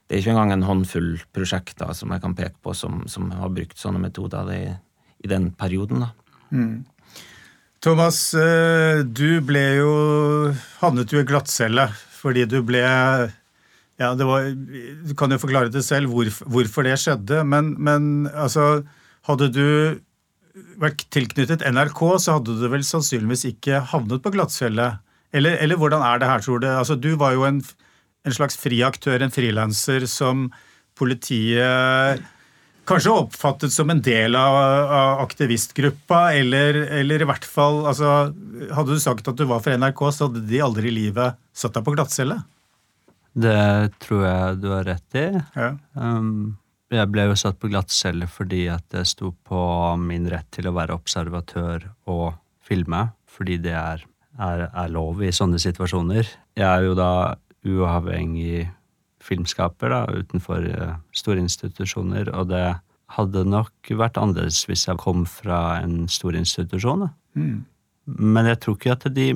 det 0.05 0.17
er 0.17 0.21
ikke 0.21 0.35
engang 0.35 0.53
en 0.53 0.67
håndfull 0.69 1.13
prosjekter 1.33 1.93
som 1.97 2.13
jeg 2.13 2.23
kan 2.25 2.35
peke 2.37 2.59
på 2.63 2.75
som, 2.77 3.05
som 3.09 3.31
har 3.33 3.53
brukt 3.53 3.81
sånne 3.81 4.03
metoder 4.03 4.51
i, 4.53 4.65
i 5.25 5.31
den 5.31 5.49
perioden. 5.57 6.05
da. 6.05 6.11
Mm. 6.53 6.85
Thomas, 7.85 8.19
eh, 8.37 9.01
du 9.05 9.41
ble 9.45 9.65
jo 9.81 9.95
havnet 10.81 11.13
jo 11.13 11.21
i 11.21 11.29
glattcelle 11.29 11.89
fordi 12.15 12.47
du 12.49 12.61
ble 12.65 12.85
ja, 14.01 14.11
var, 14.19 14.51
Du 15.07 15.15
kan 15.19 15.31
jo 15.31 15.39
forklare 15.39 15.71
det 15.73 15.85
selv 15.87 16.11
hvorfor, 16.11 16.49
hvorfor 16.51 16.87
det 16.87 16.97
skjedde, 17.03 17.45
men, 17.47 17.75
men 17.79 18.27
altså 18.33 18.85
Hadde 19.25 19.49
du 19.55 19.69
vært 20.79 21.07
tilknyttet 21.15 21.65
NRK, 21.65 22.01
så 22.21 22.37
hadde 22.37 22.59
du 22.61 22.67
vel 22.69 22.83
sannsynligvis 22.85 23.47
ikke 23.49 23.81
havnet 23.91 24.21
på 24.21 24.35
Glattfjellet. 24.35 25.01
Eller, 25.35 25.57
eller, 25.65 25.79
hvordan 25.81 26.05
er 26.05 26.21
det 26.21 26.29
her, 26.29 26.45
tror 26.45 26.61
du? 26.61 26.69
Altså, 26.69 26.95
du 26.95 27.15
var 27.19 27.33
jo 27.33 27.47
en, 27.49 27.63
en 28.29 28.37
slags 28.37 28.59
fri 28.61 28.83
aktør, 28.87 29.25
en 29.25 29.33
frilanser, 29.35 30.05
som 30.11 30.51
politiet 30.95 32.23
kanskje 32.87 33.17
oppfattet 33.17 33.73
som 33.73 33.91
en 33.91 34.03
del 34.05 34.37
av, 34.39 34.57
av 34.85 35.23
aktivistgruppa, 35.25 36.27
eller, 36.37 36.85
eller, 37.01 37.25
i 37.25 37.29
hvert 37.29 37.47
fall 37.49 37.87
altså, 37.89 38.11
Hadde 38.77 38.93
du 38.93 39.01
sagt 39.03 39.29
at 39.29 39.41
du 39.41 39.47
var 39.49 39.65
for 39.65 39.75
NRK, 39.81 40.05
så 40.13 40.29
hadde 40.29 40.45
de 40.49 40.61
aldri 40.63 40.93
i 40.93 40.99
livet 41.01 41.41
satt 41.57 41.75
deg 41.77 41.87
på 41.87 41.97
glattcelle? 41.97 42.43
Det 43.35 43.95
tror 44.03 44.23
jeg 44.27 44.61
du 44.63 44.69
har 44.71 44.87
rett 44.87 45.19
i. 45.19 45.27
Ja. 45.59 45.73
Um, 45.99 46.57
jeg 46.95 47.11
ble 47.11 47.27
jo 47.27 47.37
satt 47.39 47.59
på 47.59 47.71
glattcelle 47.73 48.29
fordi 48.31 48.67
at 48.71 48.85
det 48.95 49.07
sto 49.11 49.33
på 49.47 49.61
min 49.99 50.29
rett 50.31 50.47
til 50.55 50.69
å 50.71 50.75
være 50.77 50.95
observatør 50.95 51.89
og 52.11 52.37
filme, 52.65 53.09
fordi 53.27 53.59
det 53.65 53.75
er, 53.75 54.05
er, 54.39 54.69
er 54.71 54.95
lov 54.95 55.23
i 55.25 55.33
sånne 55.35 55.59
situasjoner. 55.63 56.31
Jeg 56.55 56.69
er 56.69 56.87
jo 56.87 56.95
da 56.99 57.11
uavhengig 57.65 58.69
filmskaper 59.25 59.91
da, 59.91 60.03
utenfor 60.13 60.67
uh, 60.69 60.97
store 61.17 61.43
institusjoner, 61.43 62.31
og 62.37 62.53
det 62.53 62.67
hadde 63.15 63.45
nok 63.49 63.93
vært 63.97 64.19
annerledes 64.21 64.65
hvis 64.69 64.87
jeg 64.89 65.01
kom 65.01 65.25
fra 65.29 65.81
en 65.83 66.05
stor 66.13 66.37
institusjon. 66.37 67.09
Mm. 67.35 67.65
Men 68.05 68.51
jeg 68.51 68.61
tror 68.63 68.77
ikke 68.79 68.97
at 68.97 69.07
de 69.17 69.29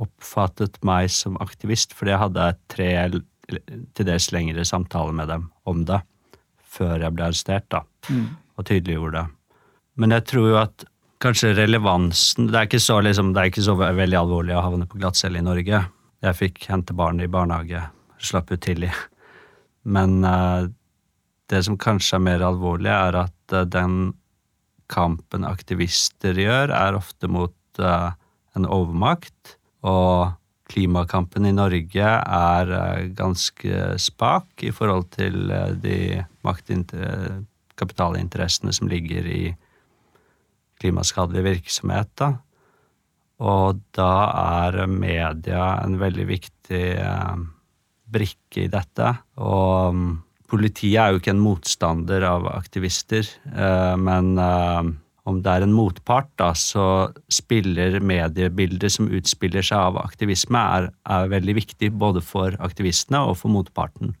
oppfattet 0.00 0.78
meg 0.86 1.10
som 1.12 1.36
aktivist, 1.42 1.94
fordi 1.96 2.14
jeg 2.14 2.24
hadde 2.24 2.46
tre 2.72 2.90
til 3.50 4.06
dels 4.06 4.30
lengre 4.34 4.64
samtaler 4.66 5.14
med 5.16 5.30
dem 5.30 5.48
om 5.68 5.84
det 5.88 6.00
før 6.70 7.02
jeg 7.02 7.14
ble 7.16 7.26
arrestert, 7.26 7.66
da, 7.72 7.82
mm. 8.08 8.26
og 8.56 8.66
tydeliggjorde 8.68 9.18
det. 9.18 9.26
Men 10.00 10.14
jeg 10.14 10.26
tror 10.30 10.48
jo 10.52 10.58
at 10.60 10.84
kanskje 11.20 11.50
relevansen 11.58 12.46
Det 12.48 12.56
er 12.56 12.68
ikke 12.68 12.80
så, 12.80 13.00
liksom, 13.04 13.34
det 13.34 13.40
er 13.42 13.50
ikke 13.50 13.64
så 13.66 13.74
veldig 13.76 14.18
alvorlig 14.20 14.54
å 14.56 14.62
havne 14.64 14.86
på 14.88 15.00
glattcelle 15.00 15.42
i 15.42 15.44
Norge. 15.44 15.82
Jeg 16.24 16.38
fikk 16.38 16.68
hente 16.70 16.96
barn 16.96 17.20
i 17.20 17.28
barnehage, 17.28 17.82
slapp 18.22 18.52
ut 18.54 18.62
tidlig. 18.64 18.92
Men 19.82 20.22
uh, 20.24 20.70
det 21.50 21.62
som 21.66 21.78
kanskje 21.80 22.16
er 22.16 22.24
mer 22.24 22.44
alvorlig, 22.46 22.92
er 22.92 23.18
at 23.26 23.56
uh, 23.56 23.66
den 23.68 24.14
kampen 24.90 25.44
aktivister 25.46 26.38
gjør, 26.38 26.72
er 26.74 26.98
ofte 26.98 27.28
mot 27.30 27.82
uh, 27.82 28.12
en 28.56 28.68
overmakt 28.68 29.56
og 29.86 30.40
klimakampen 30.70 31.48
i 31.48 31.54
Norge 31.54 32.10
er 32.10 32.74
eh, 32.76 33.08
ganske 33.16 33.96
spak 34.00 34.64
i 34.66 34.72
forhold 34.74 35.10
til 35.16 35.50
eh, 35.50 35.74
de 35.82 35.98
kapitalinteressene 37.80 38.74
som 38.76 38.90
ligger 38.90 39.26
i 39.26 39.42
klimaskadelig 40.80 41.44
virksomhet. 41.48 42.12
Da. 42.20 42.32
Og 43.40 43.80
da 43.96 44.14
er 44.62 44.86
media 44.86 45.64
en 45.84 45.98
veldig 46.00 46.26
viktig 46.28 46.86
eh, 47.00 47.36
brikke 48.10 48.66
i 48.66 48.72
dette. 48.72 49.14
Og 49.40 49.96
mm, 49.96 50.10
politiet 50.50 51.00
er 51.00 51.12
jo 51.12 51.22
ikke 51.22 51.34
en 51.34 51.44
motstander 51.44 52.26
av 52.26 52.48
aktivister, 52.50 53.28
men 54.02 54.32
om 55.28 55.40
det 55.44 55.52
er 55.52 55.64
en 55.66 55.74
motpart, 55.76 56.30
da, 56.40 56.52
så 56.56 57.10
spiller 57.32 57.98
mediebildet 58.00 58.94
som 58.94 59.10
utspiller 59.12 59.64
seg 59.66 59.90
av 59.90 60.00
aktivisme, 60.00 60.60
er, 60.78 60.88
er 61.04 61.30
veldig 61.32 61.56
viktig 61.60 61.92
både 62.00 62.22
for 62.24 62.56
aktivistene 62.62 63.22
og 63.28 63.36
for 63.42 63.52
motparten. 63.52 64.14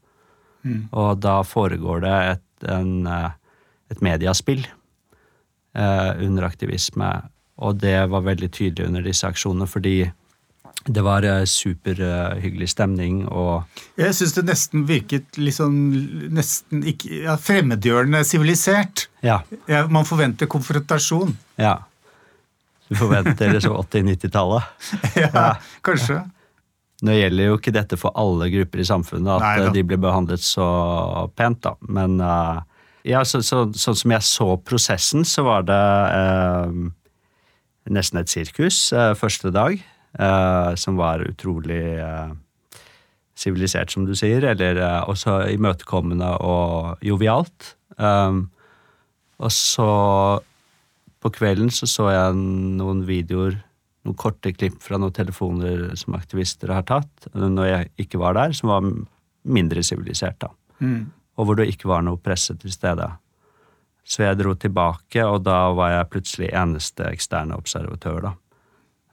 Mm. 0.62 0.88
Og 0.92 1.20
da 1.24 1.40
foregår 1.46 2.04
det 2.04 2.16
et, 2.34 2.46
en, 2.68 2.94
eh, 3.08 3.30
et 3.92 4.02
mediaspill 4.04 4.66
eh, 4.66 6.10
under 6.26 6.48
aktivisme. 6.50 7.10
Og 7.60 7.80
det 7.80 7.96
var 8.12 8.26
veldig 8.28 8.50
tydelig 8.52 8.88
under 8.88 9.04
disse 9.04 9.28
aksjonene, 9.28 9.68
fordi 9.68 10.10
Det 10.88 11.02
var 11.04 11.26
uh, 11.28 11.42
superhyggelig 11.44 12.70
stemning 12.72 13.26
og 13.28 13.66
Jeg 14.00 14.14
syns 14.16 14.32
det 14.38 14.46
nesten 14.48 14.86
virket 14.88 15.36
sånn 15.52 15.76
nesten 16.32 16.86
ikke, 16.88 17.22
ja, 17.26 17.36
fremmedgjørende 17.36 18.22
sivilisert. 18.24 19.08
Ja. 19.20 19.42
Ja, 19.68 19.84
man 19.92 20.08
forventer 20.08 20.48
konfrontasjon. 20.50 21.36
ja. 21.60 21.78
Du 22.90 22.96
forventer 22.98 23.52
liksom 23.54 23.76
80-90-tallet. 23.78 24.62
Ja, 25.22 25.52
kanskje. 25.86 26.24
Nå 27.06 27.14
gjelder 27.14 27.46
jo 27.52 27.58
ikke 27.60 27.72
dette 27.72 27.96
for 28.00 28.10
alle 28.18 28.48
grupper 28.50 28.82
i 28.82 28.86
samfunnet, 28.88 29.30
at 29.36 29.44
Nei 29.44 29.68
eh, 29.68 29.72
de 29.76 29.84
blir 29.86 30.00
behandlet 30.02 30.42
så 30.42 30.66
pent, 31.38 31.62
da. 31.64 31.76
Men 31.86 32.18
eh, 32.20 32.58
ja, 33.12 33.22
så, 33.24 33.40
så, 33.46 33.62
sånn 33.78 33.96
som 34.02 34.14
jeg 34.16 34.26
så 34.26 34.48
prosessen, 34.66 35.22
så 35.24 35.46
var 35.46 35.64
det 35.70 35.78
eh, 36.18 36.74
nesten 37.94 38.20
et 38.20 38.32
sirkus 38.32 38.82
eh, 38.92 39.14
første 39.18 39.54
dag, 39.54 39.78
eh, 39.78 39.86
som 40.74 40.96
var 40.98 41.22
utrolig 41.22 41.82
eh, 42.02 42.32
sivilisert, 43.40 43.92
som 43.92 44.06
du 44.08 44.14
sier, 44.18 44.44
eller 44.52 44.80
eh, 44.80 45.00
også 45.10 45.42
imøtekommende 45.54 46.32
og 46.44 47.04
jovialt. 47.04 47.74
Um, 47.96 48.48
og 49.40 49.52
så 49.54 49.90
på 51.20 51.32
kvelden 51.36 51.72
så 51.72 51.88
så 51.88 52.08
jeg 52.12 52.36
noen 52.80 53.04
videoer, 53.08 53.58
noen 54.08 54.16
korte 54.16 54.52
klipp 54.56 54.78
fra 54.84 54.98
noen 55.00 55.14
telefoner 55.16 55.90
som 56.00 56.16
aktivister 56.16 56.72
har 56.72 56.84
tatt, 56.88 57.28
når 57.34 57.66
jeg 57.68 57.90
ikke 58.06 58.20
var 58.20 58.36
der, 58.38 58.54
som 58.56 58.72
var 58.72 58.86
mindre 59.44 59.84
sivilisert, 59.84 60.40
da. 60.40 60.52
Mm. 60.80 61.10
Og 61.40 61.48
hvor 61.48 61.56
det 61.60 61.68
ikke 61.72 61.88
var 61.88 62.04
noe 62.04 62.20
presse 62.20 62.56
til 62.60 62.72
stede. 62.72 63.06
Så 64.04 64.24
jeg 64.24 64.40
dro 64.40 64.54
tilbake, 64.56 65.24
og 65.24 65.44
da 65.44 65.70
var 65.76 65.92
jeg 65.94 66.08
plutselig 66.12 66.48
eneste 66.56 67.08
eksterne 67.12 67.56
observatør, 67.60 68.30
da. 68.30 68.32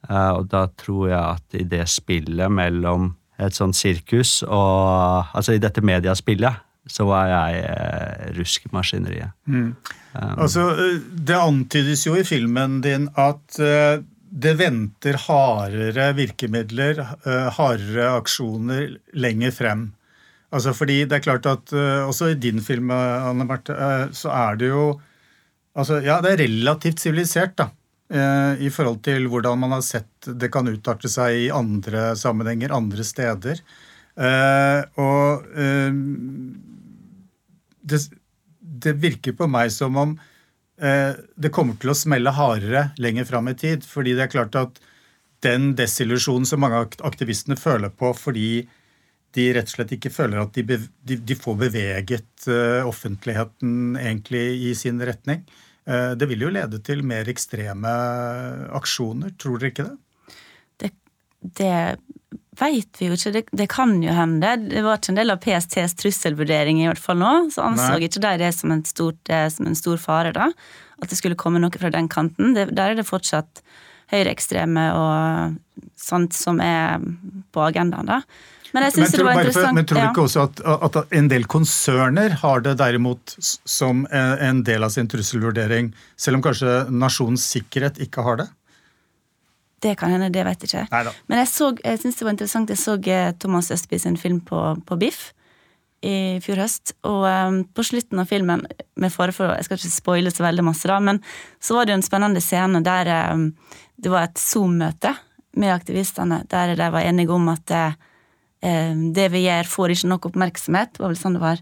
Eh, 0.09 0.31
og 0.39 0.47
da 0.51 0.67
tror 0.79 1.09
jeg 1.09 1.21
at 1.21 1.59
i 1.59 1.65
det 1.67 1.85
spillet 1.91 2.51
mellom 2.51 3.11
et 3.37 3.53
sånt 3.53 3.77
sirkus 3.77 4.41
og 4.47 5.27
Altså 5.37 5.53
i 5.53 5.61
dette 5.61 5.83
mediaspillet, 5.85 6.63
så 6.89 7.05
var 7.07 7.29
jeg 7.29 7.63
eh, 7.67 8.27
rusk 8.37 8.67
i 8.67 8.73
maskineriet. 8.73 9.33
Mm. 9.45 9.73
Altså, 10.15 10.69
eh, 10.73 11.01
Det 11.29 11.37
antydes 11.37 12.05
jo 12.07 12.15
i 12.17 12.25
filmen 12.27 12.79
din 12.85 13.09
at 13.19 13.59
eh, 13.59 13.99
det 14.27 14.57
venter 14.59 15.15
hardere 15.23 16.09
virkemidler, 16.13 16.99
hardere 17.55 18.09
aksjoner 18.17 18.97
lenger 19.15 19.53
frem. 19.55 19.85
Altså 20.51 20.73
fordi 20.75 20.97
det 21.07 21.15
er 21.15 21.23
klart 21.23 21.47
at 21.47 21.71
også 21.71 22.33
i 22.33 22.35
din 22.35 22.59
film, 22.61 22.91
Anne 22.91 23.47
Marte, 23.47 23.71
så 24.11 24.33
er 24.35 24.59
det 24.59 24.67
jo 24.67 24.99
Altså, 25.77 25.99
ja, 26.01 26.17
det 26.25 26.31
er 26.33 26.39
relativt 26.41 26.99
sivilisert, 26.99 27.51
da. 27.57 27.67
Eh, 28.13 28.63
I 28.63 28.69
forhold 28.73 29.01
til 29.05 29.27
hvordan 29.31 29.59
man 29.61 29.75
har 29.77 29.83
sett 29.85 30.27
det 30.27 30.49
kan 30.53 30.69
utarte 30.69 31.09
seg 31.11 31.47
i 31.47 31.51
andre 31.53 32.11
sammenhenger, 32.19 32.75
andre 32.75 33.05
steder. 33.07 33.61
Eh, 34.17 34.81
og 35.01 35.47
eh, 35.57 35.99
det, 37.87 38.01
det 38.87 38.97
virker 39.03 39.37
på 39.37 39.49
meg 39.51 39.73
som 39.75 40.03
om 40.03 40.17
det 40.77 41.49
kommer 41.49 41.73
til 41.81 41.89
å 41.89 41.93
smelle 41.97 42.29
hardere 42.37 42.91
lenger 43.01 43.25
fram 43.25 43.47
i 43.49 43.55
tid. 43.57 43.81
Fordi 43.81 44.11
det 44.13 44.27
er 44.27 44.29
klart 44.29 44.53
at 44.59 44.75
den 45.41 45.71
desillusjonen 45.73 46.45
som 46.45 46.61
mange 46.61 46.83
av 46.83 47.07
aktivistene 47.09 47.57
føler 47.57 47.89
på 47.89 48.11
fordi 48.13 48.67
de 49.33 49.45
rett 49.57 49.71
og 49.71 49.73
slett 49.73 49.95
ikke 49.97 50.11
føler 50.13 50.43
at 50.43 50.53
de, 50.53 50.77
de, 50.77 51.17
de 51.17 51.37
får 51.39 51.57
beveget 51.63 52.45
offentligheten 52.85 53.97
egentlig 53.97 54.43
i 54.69 54.75
sin 54.77 55.01
retning. 55.01 55.41
Eh, 55.87 56.11
det 56.19 56.27
vil 56.27 56.43
jo 56.43 56.51
lede 56.51 56.81
til 56.83 57.03
mer 57.07 57.29
ekstreme 57.31 57.93
aksjoner, 58.75 59.33
tror 59.39 59.61
dere 59.61 59.71
ikke 59.71 59.87
det? 59.87 60.35
Det, 60.83 60.91
det 61.61 61.75
veit 62.59 62.99
vi 62.99 63.07
jo 63.07 63.15
ikke. 63.15 63.33
Det, 63.35 63.43
det 63.55 63.69
kan 63.71 63.95
jo 64.03 64.15
hende. 64.15 64.55
Det 64.67 64.83
var 64.85 64.99
ikke 64.99 65.13
en 65.13 65.21
del 65.21 65.33
av 65.33 65.39
PSTs 65.43 65.95
trusselvurdering 66.01 66.81
i 66.81 66.89
hvert 66.89 67.01
fall 67.01 67.21
nå. 67.21 67.33
Så 67.53 67.63
anså 67.63 67.93
Nei. 67.93 68.09
ikke 68.09 68.23
de 68.25 68.33
det 68.43 68.51
som 68.57 68.73
en, 68.75 68.83
stort, 68.87 69.21
eh, 69.31 69.47
som 69.53 69.69
en 69.69 69.79
stor 69.79 70.01
fare, 70.01 70.33
da. 70.35 70.49
At 71.01 71.11
det 71.11 71.19
skulle 71.19 71.39
komme 71.39 71.61
noe 71.63 71.79
fra 71.79 71.93
den 71.93 72.09
kanten. 72.11 72.55
Det, 72.57 72.69
der 72.75 72.91
er 72.91 72.99
det 72.99 73.07
fortsatt 73.07 73.63
høyreekstreme 74.11 74.89
og 74.95 75.57
sånt 75.99 76.35
som 76.35 76.61
er 76.63 77.01
på 77.53 77.63
agendaen, 77.63 78.07
da. 78.07 78.21
Men 78.77 78.87
jeg 78.87 78.95
syns 78.95 79.15
det 79.15 79.25
var 79.25 79.39
interessant. 79.41 79.67
for, 79.67 79.77
men 79.77 79.87
tror 79.89 79.99
du 79.99 80.07
ikke 80.07 80.25
også 80.27 80.43
at, 80.47 80.61
at 80.87 81.15
en 81.19 81.29
del 81.31 81.47
konserner 81.49 82.37
har 82.43 82.61
det 82.65 82.75
derimot 82.79 83.33
som 83.41 84.05
en 84.13 84.61
del 84.67 84.85
av 84.85 84.93
sin 84.93 85.09
trusselvurdering, 85.09 85.89
selv 86.19 86.39
om 86.39 86.45
kanskje 86.45 86.77
nasjonens 86.93 87.47
sikkerhet 87.55 87.97
ikke 88.05 88.25
har 88.25 88.43
det? 88.43 88.47
Det 89.81 89.93
kan 89.99 90.09
hende, 90.09 90.29
det 90.33 90.43
vet 90.45 90.63
jeg 90.63 90.71
ikke. 90.71 90.85
Neida. 90.93 91.13
Men 91.29 91.41
jeg, 91.43 91.49
så, 91.51 91.71
jeg 91.83 92.01
synes 92.01 92.17
det 92.17 92.25
var 92.25 92.33
interessant, 92.33 92.71
jeg 92.73 92.81
så 92.81 92.95
eh, 93.13 93.33
Thomas 93.37 93.69
Østby 93.73 93.99
sin 94.01 94.17
film 94.17 94.39
på, 94.41 94.61
på 94.85 94.97
Biff 94.97 95.27
i 96.05 96.37
fjor 96.41 96.63
høst. 96.63 96.95
Og 97.09 97.25
um, 97.25 97.59
på 97.73 97.85
slutten 97.85 98.21
av 98.21 98.29
filmen, 98.29 98.63
med 98.97 99.13
fare 99.13 99.33
for 99.35 99.53
Jeg 99.53 99.67
skal 99.67 99.79
ikke 99.79 99.93
spoile 99.93 100.33
så 100.33 100.45
veldig 100.45 100.65
masse, 100.65 100.89
da, 100.89 100.97
men 101.03 101.21
så 101.61 101.77
var 101.77 101.85
det 101.85 101.93
jo 101.93 101.99
en 102.01 102.07
spennende 102.09 102.41
scene 102.41 102.81
der 102.85 103.11
um, 103.33 103.51
det 103.97 104.13
var 104.13 104.27
et 104.27 104.41
Zoom-møte 104.41 105.13
med 105.57 105.73
aktivistene, 105.73 106.43
der 106.49 106.75
de 106.77 106.89
var 106.93 107.05
enige 107.05 107.33
om 107.33 107.47
at 107.49 107.71
eh, 107.73 107.95
det 108.57 109.27
vi 109.29 109.43
gjør, 109.43 109.67
får 109.69 109.91
ikke 109.93 110.09
nok 110.09 110.25
oppmerksomhet. 110.31 110.97
var 110.97 111.11
vel 111.11 111.19
sånn 111.19 111.35
det 111.37 111.41
var. 111.43 111.59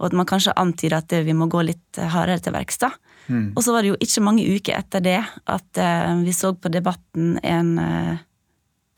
Og 0.00 0.06
at 0.08 0.14
man 0.16 0.26
kanskje 0.26 0.54
antyder 0.56 0.96
at 1.02 1.12
vi 1.12 1.34
må 1.36 1.46
gå 1.52 1.60
litt 1.66 1.98
hardere 2.00 2.40
til 2.42 2.54
verks. 2.56 2.80
Mm. 3.28 3.52
Og 3.54 3.62
så 3.64 3.74
var 3.74 3.84
det 3.84 3.92
jo 3.92 3.98
ikke 4.02 4.24
mange 4.24 4.44
uker 4.44 4.78
etter 4.78 5.04
det 5.04 5.20
at 5.22 5.78
eh, 5.80 6.14
vi 6.24 6.34
så 6.34 6.52
på 6.58 6.70
Debatten 6.72 7.36
en, 7.42 7.76
eh, 7.78 8.16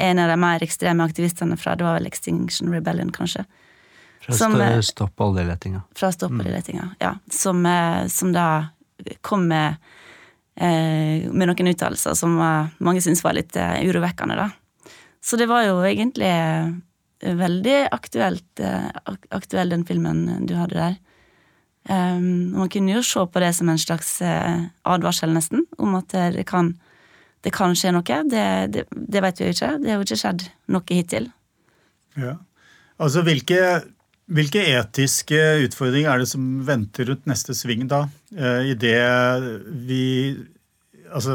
en 0.09 0.23
av 0.23 0.33
de 0.33 0.39
mer 0.41 0.65
ekstreme 0.65 1.05
aktivistene 1.05 1.59
fra 1.61 1.77
det 1.77 1.87
var 1.87 1.99
vel 1.99 2.09
Extinction 2.09 2.73
Rebellion, 2.73 3.13
kanskje. 3.13 3.45
Fra 4.25 4.39
Som, 4.39 4.57
eh, 4.61 4.79
st 4.79 4.95
stopp 4.95 5.21
oljeletinga. 5.21 5.83
Fra 5.95 6.13
Stopp 6.13 6.33
oljeletinga. 6.33 6.95
Ja. 7.03 7.17
Som, 7.31 7.67
som 8.09 8.33
da 8.33 8.49
kom 9.21 9.49
med, 9.51 9.77
med 10.57 11.49
noen 11.51 11.69
uttalelser 11.69 12.15
som 12.17 12.39
mange 12.39 13.03
syntes 13.03 13.25
var 13.25 13.35
litt 13.37 13.57
urovekkende, 13.59 14.39
da. 14.39 14.49
Så 15.25 15.37
det 15.37 15.49
var 15.51 15.65
jo 15.67 15.81
egentlig 15.85 16.31
veldig 17.25 17.77
aktuelt, 17.95 18.47
eh, 18.61 18.89
aktuell, 19.35 19.73
den 19.73 19.85
filmen 19.89 20.47
du 20.49 20.55
hadde 20.59 20.79
der. 20.79 20.97
Um, 21.85 22.55
man 22.57 22.71
kunne 22.73 22.95
jo 22.95 23.03
se 23.05 23.21
på 23.29 23.41
det 23.43 23.51
som 23.59 23.69
en 23.69 23.81
slags 23.81 24.17
eh, 24.25 24.63
advarsel, 24.89 25.35
nesten, 25.37 25.67
om 25.77 25.99
at 25.99 26.15
det 26.33 26.47
kan, 26.49 26.73
det 27.45 27.53
kan 27.53 27.77
skje 27.77 27.93
noe. 27.93 28.21
Det, 28.31 28.45
det, 28.73 28.87
det 28.93 29.25
vet 29.25 29.41
vi 29.41 29.51
jo 29.51 29.57
ikke. 29.57 29.73
Det 29.83 29.93
har 29.93 30.01
jo 30.01 30.07
ikke 30.09 30.21
skjedd 30.23 30.47
noe 30.73 30.97
hittil. 30.97 31.29
Ja. 32.17 32.39
Altså, 33.03 33.25
hvilke, 33.27 33.61
hvilke 34.33 34.63
etiske 34.79 35.41
utfordringer 35.67 36.13
er 36.13 36.23
det 36.23 36.31
som 36.31 36.45
venter 36.67 37.11
rundt 37.11 37.27
neste 37.29 37.57
sving, 37.57 37.87
da? 37.91 38.05
Eh, 38.37 38.73
I 38.73 38.77
det 38.79 38.99
vi 39.87 40.05
Altså, 41.15 41.35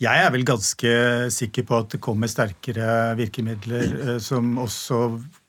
jeg 0.00 0.24
er 0.24 0.32
vel 0.32 0.46
ganske 0.48 0.90
sikker 1.34 1.66
på 1.68 1.82
at 1.82 1.94
det 1.94 2.00
kommer 2.04 2.30
sterkere 2.30 3.14
virkemidler 3.18 3.94
eh, 4.06 4.18
som 4.22 4.56
også 4.62 5.04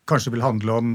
kanskje 0.10 0.36
vil 0.36 0.48
handle 0.48 0.80
om 0.82 0.94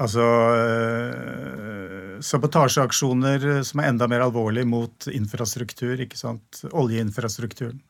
Altså 0.00 0.22
øh, 0.22 2.20
sabotasjeaksjoner 2.22 3.62
som 3.66 3.82
er 3.82 3.90
enda 3.90 4.06
mer 4.06 4.22
alvorlig 4.22 4.62
mot 4.68 5.08
infrastruktur, 5.10 5.98
ikke 5.98 6.18
sant? 6.18 6.60
Oljeinfrastrukturen. 6.70 7.80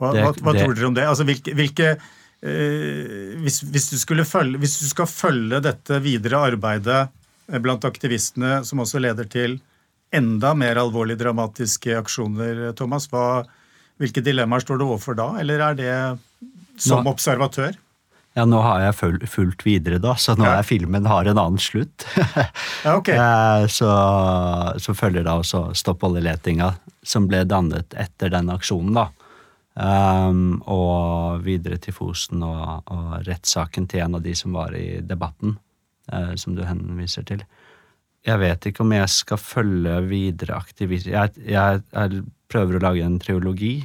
Hva, 0.00 0.12
hva, 0.16 0.32
hva 0.32 0.54
tror 0.56 0.74
dere 0.76 0.88
om 0.88 0.96
det? 0.96 1.04
Altså, 1.08 1.24
hvilke, 1.28 1.52
hvilke 1.56 1.90
øh, 2.42 3.36
hvis, 3.44 3.60
hvis, 3.60 3.90
du 3.92 4.24
følge, 4.24 4.60
hvis 4.64 4.78
du 4.80 4.88
skal 4.88 5.08
følge 5.08 5.60
dette 5.64 6.00
videre 6.04 6.42
arbeidet 6.48 7.06
eh, 7.52 7.60
blant 7.60 7.84
aktivistene, 7.84 8.62
som 8.64 8.82
også 8.84 9.04
leder 9.04 9.28
til 9.28 9.60
enda 10.16 10.54
mer 10.58 10.78
alvorlige, 10.80 11.20
dramatiske 11.24 11.96
aksjoner, 12.00 12.70
Thomas, 12.78 13.06
hva, 13.12 13.44
hvilke 14.00 14.22
dilemmaer 14.24 14.64
står 14.64 14.80
du 14.80 14.86
overfor 14.90 15.16
da? 15.18 15.28
Eller 15.42 15.62
er 15.70 15.74
det 15.78 15.96
som 16.82 17.04
Nå- 17.04 17.12
observatør? 17.14 17.76
Ja, 18.36 18.44
nå 18.44 18.58
har 18.60 18.82
jeg 18.84 19.22
fulgt 19.32 19.62
videre, 19.64 19.96
da, 19.98 20.12
så 20.20 20.34
nå 20.36 20.44
Ja. 20.44 20.58
er 20.58 20.66
filmen 20.68 21.06
har 21.08 21.24
en 21.24 21.38
annen 21.40 21.56
slutt. 21.62 22.04
Ja, 22.84 22.96
ok. 22.98 23.08
Eh, 23.16 23.66
så, 23.72 23.88
så 24.76 24.92
følger 24.94 25.24
da 25.24 25.38
også 25.40 25.70
Stopp 25.74 26.04
oljeletinga, 26.04 26.74
som 27.02 27.24
ble 27.30 27.44
dannet 27.48 27.96
etter 27.96 28.28
den 28.34 28.50
aksjonen, 28.52 28.92
da. 28.98 29.06
Um, 29.76 30.62
og 30.72 31.42
videre 31.44 31.76
til 31.80 31.92
Fosen 31.96 32.40
og, 32.44 32.86
og 32.92 33.16
rettssaken 33.26 33.84
til 33.88 34.00
en 34.06 34.14
av 34.16 34.22
de 34.24 34.32
som 34.36 34.54
var 34.56 34.72
i 34.76 35.00
debatten, 35.04 35.56
uh, 36.12 36.32
som 36.40 36.54
du 36.56 36.62
henviser 36.64 37.24
til. 37.28 37.42
Jeg 38.26 38.42
vet 38.42 38.66
ikke 38.66 38.82
om 38.82 38.94
jeg 38.94 39.10
skal 39.12 39.38
følge 39.38 40.00
videre 40.08 40.56
aktivister 40.58 41.12
jeg, 41.14 41.36
jeg, 41.46 41.82
jeg 41.92 42.24
prøver 42.50 42.78
å 42.78 42.82
lage 42.82 43.04
en 43.06 43.20
triologi 43.22 43.76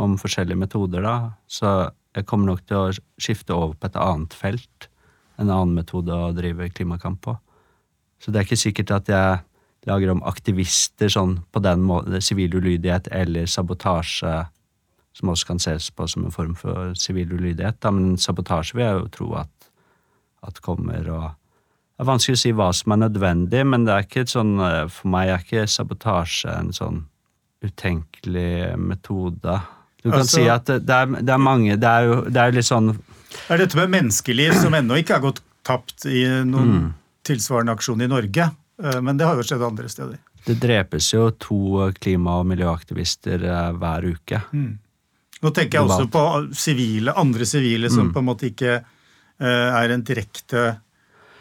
om 0.00 0.16
forskjellige 0.20 0.60
metoder, 0.60 1.04
da. 1.04 1.32
Så 1.48 1.90
jeg 2.16 2.26
kommer 2.28 2.52
nok 2.52 2.64
til 2.68 2.78
å 2.78 3.20
skifte 3.20 3.54
over 3.56 3.76
på 3.76 3.88
et 3.90 3.98
annet 4.00 4.34
felt. 4.36 4.88
En 5.40 5.48
annen 5.48 5.76
metode 5.76 6.12
å 6.12 6.32
drive 6.36 6.68
klimakamp 6.74 7.22
på. 7.24 7.36
Så 8.20 8.32
det 8.32 8.40
er 8.40 8.48
ikke 8.48 8.60
sikkert 8.60 8.92
at 8.96 9.08
jeg 9.08 9.38
lager 9.88 10.12
om 10.12 10.24
aktivister 10.28 11.08
sånn 11.12 11.38
på 11.52 11.62
den 11.64 11.84
måten, 11.88 12.20
sivil 12.20 12.58
ulydighet 12.58 13.08
eller 13.16 13.48
sabotasje 13.48 14.34
som 15.16 15.32
også 15.32 15.48
kan 15.48 15.62
ses 15.62 15.88
på 15.94 16.06
som 16.10 16.26
en 16.26 16.34
form 16.34 16.52
for 16.58 16.92
sivil 16.98 17.32
ulydighet. 17.32 17.80
Da. 17.80 17.92
Men 17.94 18.18
sabotasje 18.20 18.76
vil 18.76 18.84
jeg 18.86 18.98
jo 18.98 19.08
tro 19.16 19.30
at, 19.40 19.70
at 20.46 20.60
kommer. 20.64 21.08
og 21.08 21.39
Det 22.00 22.06
er 22.06 22.08
vanskelig 22.14 22.38
å 22.38 22.40
si 22.40 22.50
hva 22.56 22.66
som 22.72 22.92
er 22.94 22.98
nødvendig, 23.02 23.60
men 23.68 23.82
det 23.84 23.92
er 23.92 24.04
ikke 24.06 24.22
et 24.24 24.30
sånn, 24.32 24.54
eh, 24.64 24.86
for 24.88 25.08
meg 25.12 25.28
er 25.28 25.42
ikke 25.42 25.66
sabotasje 25.68 26.48
en 26.56 26.70
sånn 26.72 27.02
utenkelig 27.62 28.78
metode. 28.80 29.58
Du 30.02 30.08
kan 30.10 30.20
Altså- 30.22 30.38
si 30.40 30.48
at 30.48 30.64
det, 30.64 30.86
det, 30.86 30.94
er, 30.96 31.06
det 31.20 31.28
er 31.34 31.38
mange 31.44 31.76
Det 31.78 31.84
er 31.84 32.06
jo 32.08 32.22
det 32.24 32.36
er 32.40 32.52
litt 32.52 32.64
sånn 32.64 32.86
Det 32.96 33.50
er 33.50 33.58
dette 33.58 33.76
med 33.76 33.90
menneskeliv 33.90 34.54
som 34.62 34.72
ennå 34.72 34.96
ikke 34.96 35.12
har 35.18 35.20
gått 35.20 35.40
tapt 35.62 36.06
i 36.06 36.24
noen 36.42 36.70
Mm. 36.72 36.94
tilsvarende 37.22 37.76
aksjon 37.76 38.00
i 38.02 38.06
Norge. 38.08 38.50
eh, 38.82 39.00
Men 39.02 39.18
det 39.18 39.26
har 39.26 39.36
jo 39.36 39.42
skjedd 39.42 39.62
andre 39.68 39.88
steder. 39.88 40.18
Det 40.46 40.58
drepes 40.58 41.12
jo 41.12 41.30
to 41.32 41.92
klima- 42.00 42.40
og 42.40 42.46
miljøaktivister 42.46 43.44
eh, 43.44 43.72
hver 43.76 44.02
uke. 44.14 44.42
Nå 45.42 45.50
tenker 45.52 45.70
jeg 45.72 45.82
også 45.86 46.10
på 46.10 46.54
sivile, 46.54 47.12
andre 47.14 47.44
sivile 47.44 47.90
som 47.90 48.08
Mm. 48.08 48.12
på 48.14 48.18
en 48.20 48.24
måte 48.24 48.50
ikke 48.54 48.82
er 49.38 49.90
en 49.90 50.02
direkte 50.02 50.80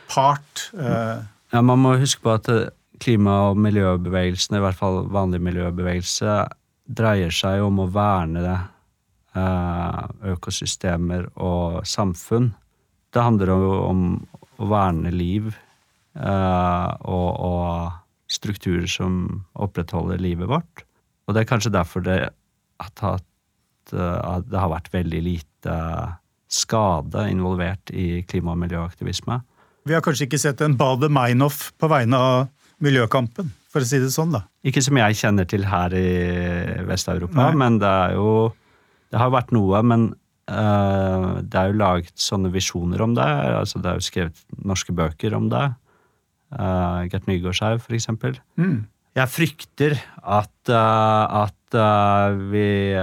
part. 0.09 0.69
eh, 0.77 1.21
Ja, 1.53 1.61
Man 1.65 1.79
må 1.81 1.95
huske 1.99 2.21
på 2.25 2.33
at 2.35 2.49
eh, 2.49 2.69
klima- 3.01 3.49
og 3.49 3.57
miljøbevegelsene, 3.57 4.59
i 4.59 4.63
hvert 4.65 4.77
fall 4.77 5.05
vanlig 5.09 5.39
miljøbevegelse, 5.41 6.35
dreier 6.89 7.31
seg 7.33 7.61
om 7.63 7.79
å 7.79 7.87
verne 7.93 8.57
eh, 9.35 10.03
økosystemer 10.33 11.29
og 11.37 11.85
samfunn. 11.87 12.51
Det 13.13 13.23
handler 13.23 13.53
jo 13.53 13.71
om 13.87 14.03
å 14.59 14.67
verne 14.69 15.09
liv 15.13 15.53
og, 16.19 17.29
og 17.39 17.91
strukturer 18.29 18.89
som 18.91 19.45
opprettholder 19.55 20.19
livet 20.21 20.49
vårt. 20.49 20.83
Og 21.25 21.33
det 21.33 21.41
er 21.41 21.49
kanskje 21.49 21.71
derfor 21.73 22.03
det, 22.05 22.17
at 22.83 23.01
det 23.89 24.59
har 24.59 24.69
vært 24.73 24.91
veldig 24.93 25.21
lite 25.25 25.77
skade 26.49 27.27
involvert 27.31 27.93
i 27.93 28.21
klima- 28.29 28.53
og 28.53 28.61
miljøaktivisme. 28.65 29.39
Vi 29.87 29.95
har 29.95 30.03
kanskje 30.05 30.27
ikke 30.27 30.41
sett 30.41 30.61
en 30.65 30.75
Bade 30.79 31.09
Meinhof 31.11 31.69
på 31.79 31.89
vegne 31.91 32.19
av 32.19 32.39
miljøkampen, 32.83 33.51
for 33.71 33.83
å 33.83 33.87
si 33.87 33.99
det 34.01 34.11
sånn, 34.13 34.33
da. 34.35 34.45
Ikke 34.67 34.83
som 34.83 34.97
jeg 34.99 35.17
kjenner 35.19 35.47
til 35.49 35.65
her 35.67 35.93
i 35.95 36.09
Vest-Europa, 36.87 37.51
men 37.57 37.79
det 37.81 37.89
er 37.89 38.17
jo 38.19 38.55
Det 39.09 39.17
har 39.17 39.31
vært 39.33 39.49
noe, 39.49 39.79
men 39.81 40.03
uh, 40.53 41.41
det 41.41 41.57
er 41.57 41.71
jo 41.71 41.79
laget 41.81 42.13
sånne 42.13 42.51
visjoner 42.53 43.01
om 43.01 43.15
det. 43.17 43.25
altså 43.25 43.79
Det 43.81 43.89
er 43.89 43.97
jo 43.97 44.05
skrevet 44.05 44.43
norske 44.61 44.93
bøker 44.93 45.33
om 45.33 45.47
det. 45.49 45.63
Uh, 46.53 47.09
Gert 47.09 47.25
Nygaardshaug, 47.25 47.81
for 47.81 47.97
eksempel. 47.97 48.37
Mm. 48.61 48.85
Jeg 49.17 49.33
frykter 49.33 49.97
at, 50.21 50.53
uh, 50.69 51.41
at 51.41 51.79
vi 52.53 52.93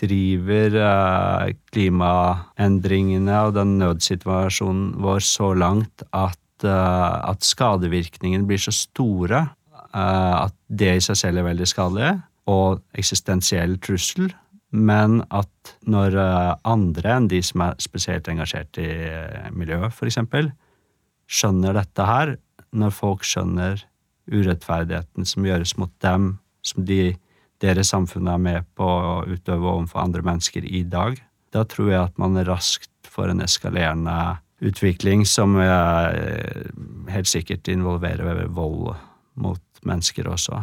driver 0.00 0.76
eh, 0.82 1.54
klimaendringene 1.72 3.38
og 3.46 3.54
den 3.56 3.76
nødsituasjonen 3.80 4.96
vår 5.02 5.22
så 5.24 5.52
langt 5.56 6.04
at, 6.12 6.64
eh, 6.64 7.14
at 7.32 7.46
skadevirkningene 7.46 8.48
blir 8.48 8.60
så 8.62 8.74
store 8.74 9.44
eh, 9.46 10.34
at 10.44 10.56
det 10.68 10.96
i 10.96 11.04
seg 11.04 11.20
selv 11.22 11.42
er 11.42 11.50
veldig 11.50 11.68
skadelig 11.68 12.12
og 12.48 12.80
eksistensiell 12.96 13.76
trussel, 13.84 14.30
men 14.72 15.20
at 15.34 15.74
når 15.88 16.16
eh, 16.20 16.54
andre 16.68 17.14
enn 17.16 17.28
de 17.30 17.40
som 17.44 17.64
er 17.64 17.78
spesielt 17.82 18.28
engasjert 18.32 18.80
i 18.80 18.88
eh, 18.88 19.48
miljøet, 19.52 19.96
eksempel, 20.08 20.50
skjønner 21.28 21.76
dette 21.76 22.08
her, 22.08 22.36
når 22.72 22.92
folk 22.96 23.24
skjønner 23.24 23.84
urettferdigheten 24.28 25.28
som 25.28 25.46
gjøres 25.46 25.74
mot 25.80 25.92
dem, 26.04 26.36
som 26.64 26.84
de, 26.88 27.16
deres 27.62 27.90
samfunn 27.90 28.28
er 28.30 28.38
med 28.42 28.68
på 28.78 28.86
å 28.86 29.24
utøve 29.26 29.66
overfor 29.66 30.04
andre 30.04 30.22
mennesker 30.26 30.66
i 30.66 30.84
dag, 30.86 31.18
da 31.54 31.64
tror 31.66 31.90
jeg 31.90 32.02
at 32.02 32.20
man 32.20 32.38
raskt 32.46 32.90
får 33.08 33.32
en 33.32 33.42
eskalerende 33.42 34.18
utvikling 34.64 35.24
som 35.26 35.56
eh, 35.62 36.66
helt 37.12 37.30
sikkert 37.30 37.68
involverer 37.70 38.44
vold 38.54 38.92
mot 39.38 39.82
mennesker 39.86 40.28
også. 40.28 40.60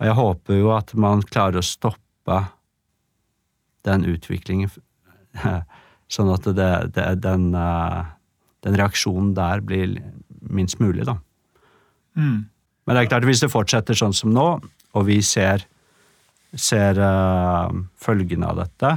Og 0.00 0.08
jeg 0.08 0.18
håper 0.18 0.58
jo 0.58 0.72
at 0.74 0.94
man 0.98 1.22
klarer 1.28 1.60
å 1.60 1.66
stoppe 1.66 2.38
den 3.86 4.06
utviklingen, 4.08 4.72
sånn 6.14 6.32
at 6.32 6.48
det, 6.56 6.72
det, 6.96 7.08
den, 7.24 7.50
eh, 7.54 8.00
den 8.66 8.78
reaksjonen 8.80 9.34
der 9.38 9.62
blir 9.64 9.98
minst 10.42 10.80
mulig, 10.82 11.06
da. 11.08 11.18
Mm. 12.18 12.48
Men 12.82 12.96
det 12.96 13.04
er 13.04 13.12
klart, 13.12 13.26
hvis 13.28 13.44
det 13.44 13.52
fortsetter 13.52 13.96
sånn 13.96 14.16
som 14.16 14.32
nå, 14.34 14.46
og 14.92 15.06
vi 15.08 15.18
ser, 15.24 15.64
ser 16.52 17.00
uh, 17.00 17.72
følgene 18.00 18.50
av 18.50 18.60
dette, 18.60 18.92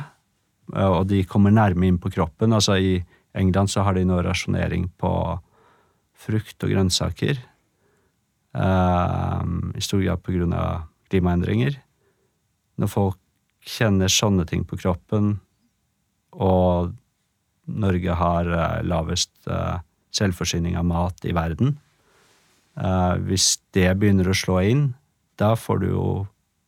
eh, 0.75 0.89
og 0.89 1.05
de 1.12 1.23
kommer 1.29 1.53
nærme 1.55 1.88
inn 1.88 1.99
på 2.01 2.12
kroppen 2.13 2.55
altså 2.55 2.77
I 2.79 2.97
England 3.36 3.71
så 3.71 3.84
har 3.84 3.95
de 3.95 4.05
nå 4.08 4.21
rasjonering 4.23 4.88
på 4.99 5.12
frukt 6.25 6.63
og 6.63 6.71
grønnsaker. 6.71 7.39
Uh, 8.55 9.43
I 9.75 9.84
stor 9.84 9.99
grad 9.99 10.53
av 10.55 10.86
klimaendringer. 11.12 11.75
Når 12.79 12.91
folk 12.91 13.19
kjenner 13.65 14.12
sånne 14.12 14.45
ting 14.47 14.63
på 14.63 14.79
kroppen, 14.79 15.36
og 16.31 16.95
Norge 17.67 18.15
har 18.15 18.47
uh, 18.47 18.79
lavest 18.88 19.34
uh, 19.51 19.84
selvforsyning 20.15 20.79
av 20.79 20.88
mat 20.88 21.27
i 21.27 21.36
verden, 21.36 21.79
hvis 22.75 23.53
det 23.71 23.88
begynner 23.95 24.27
å 24.27 24.34
slå 24.36 24.58
inn, 24.67 24.81
da 25.41 25.56
får 25.60 25.84
du 25.84 25.88
jo 25.91 26.06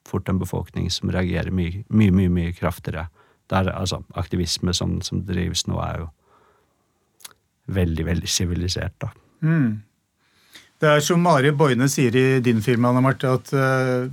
fort 0.07 0.29
en 0.29 0.39
befolkning 0.39 0.89
som 0.93 1.11
reagerer 1.11 1.51
mye, 1.51 1.83
mye, 1.89 2.13
mye, 2.15 2.31
mye 2.31 2.53
kraftigere. 2.55 3.07
Der, 3.51 3.69
altså, 3.71 4.01
aktivisme 4.19 4.73
som, 4.75 4.97
som 5.03 5.23
drives 5.27 5.65
nå, 5.67 5.79
er 5.83 6.03
jo 6.03 6.07
veldig, 7.71 8.05
veldig 8.07 8.31
sivilisert, 8.31 8.95
da. 9.03 9.11
Mm. 9.43 9.83
Det 10.77 10.89
er 10.91 11.03
som 11.03 11.23
Mari 11.23 11.51
Boine 11.57 11.87
sier 11.89 12.15
i 12.15 12.25
din 12.43 12.59
film, 12.63 12.85
Anna 12.85 13.01
Marte, 13.03 13.31
at 13.39 13.51
uh, 13.55 14.07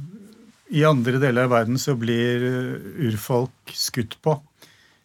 i 0.75 0.85
andre 0.87 1.21
deler 1.23 1.47
av 1.47 1.53
verden 1.53 1.79
så 1.79 1.95
blir 1.99 2.45
eh, 2.49 2.87
urfolk 3.11 3.75
skutt 3.77 4.17
på. 4.25 4.38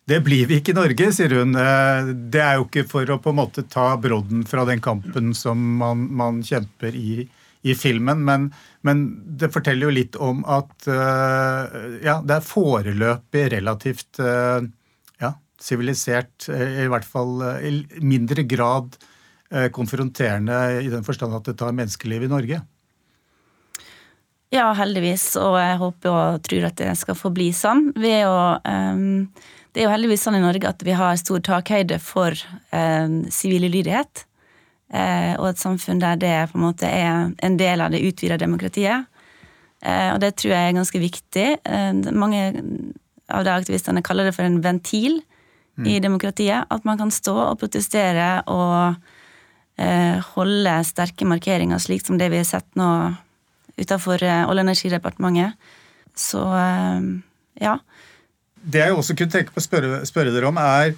Det 0.10 0.22
blir 0.26 0.48
vi 0.50 0.58
ikke 0.60 0.72
i 0.74 0.78
Norge, 0.78 1.10
sier 1.14 1.36
hun. 1.38 1.52
Eh, 1.60 2.14
Det 2.32 2.42
er 2.42 2.56
jo 2.58 2.66
ikke 2.66 2.86
for 2.90 3.12
å 3.12 3.20
på 3.22 3.34
en 3.34 3.40
måte 3.42 3.66
ta 3.70 3.92
brodden 4.02 4.46
fra 4.50 4.64
den 4.66 4.82
kampen 4.82 5.34
som 5.38 5.60
man, 5.82 6.08
man 6.16 6.40
kjemper 6.46 6.96
i, 6.96 7.28
i 7.62 7.76
filmen, 7.76 8.24
men, 8.24 8.50
men 8.88 9.06
det 9.40 9.52
forteller 9.52 9.90
jo 9.90 9.96
litt 9.96 10.16
om 10.16 10.46
at 10.48 10.88
eh, 10.88 11.78
ja, 12.06 12.20
det 12.24 12.38
er 12.38 12.48
foreløpig 12.48 13.46
relativt 13.56 14.22
eh, 14.24 14.64
ja, 15.20 15.34
sivilisert, 15.60 16.48
eh, 16.54 16.86
i 16.86 16.90
hvert 16.92 17.08
fall 17.08 17.44
i 17.60 17.74
mindre 18.00 18.48
grad 18.48 19.00
konfronterende 19.74 20.54
i 20.86 20.92
den 20.92 21.02
forstand 21.02 21.34
at 21.34 21.48
det 21.50 21.56
tar 21.58 21.74
menneskeliv 21.74 22.22
i 22.22 22.28
Norge. 22.30 22.60
Ja, 24.54 24.68
heldigvis, 24.78 25.32
og 25.42 25.56
jeg 25.58 25.80
håper 25.82 26.14
og 26.14 26.44
tror 26.46 26.68
at 26.68 26.78
det 26.78 26.92
skal 27.02 27.18
forbli 27.18 27.48
sånn. 27.54 27.88
Jo, 27.98 28.36
ehm, 28.62 29.26
det 29.74 29.82
er 29.82 29.88
jo 29.88 29.94
heldigvis 29.96 30.26
sånn 30.26 30.38
i 30.38 30.44
Norge 30.44 30.70
at 30.70 30.86
vi 30.86 30.94
har 30.98 31.18
stor 31.18 31.42
takhøyde 31.46 31.98
for 32.02 32.38
um, 32.70 33.24
sivil 33.34 33.66
ulydighet. 33.70 34.24
Eh, 34.94 35.34
og 35.38 35.52
et 35.52 35.62
samfunn 35.62 36.02
der 36.02 36.20
det 36.20 36.36
på 36.52 36.60
en 36.60 36.66
måte 36.66 36.90
er 36.90 37.32
en 37.46 37.58
del 37.60 37.82
av 37.82 37.94
det 37.94 38.04
utvida 38.06 38.38
demokratiet. 38.42 39.08
Eh, 39.80 40.10
og 40.14 40.20
det 40.24 40.34
tror 40.40 40.54
jeg 40.54 40.70
er 40.70 40.78
ganske 40.78 41.02
viktig. 41.02 41.48
Eh, 41.64 41.92
mange 42.12 42.44
av 43.30 43.46
de 43.46 43.54
aktivistene 43.54 44.04
kaller 44.06 44.30
det 44.30 44.36
for 44.36 44.48
en 44.48 44.62
ventil 44.64 45.22
i 45.88 45.96
demokratiet. 46.04 46.68
At 46.68 46.84
man 46.84 47.00
kan 47.00 47.12
stå 47.14 47.36
og 47.46 47.60
protestere 47.62 48.42
og 48.52 48.98
eh, 49.80 50.20
holde 50.34 50.74
sterke 50.84 51.28
markeringer, 51.30 51.80
slik 51.80 52.04
som 52.04 52.20
det 52.20 52.28
vi 52.34 52.42
har 52.42 52.50
sett 52.50 52.68
nå 52.76 52.90
utafor 53.80 54.20
Olje- 54.20 54.48
og 54.50 54.60
energidepartementet. 54.60 55.56
Så 56.20 56.42
ja. 57.64 57.78
Det 58.60 58.82
jeg 58.82 58.92
også 58.92 59.16
kunne 59.16 59.32
tenke 59.32 59.56
på 59.56 59.62
å 59.62 59.64
spørre, 59.64 60.02
spørre 60.10 60.34
dere 60.36 60.50
om, 60.50 60.60
er 60.60 60.98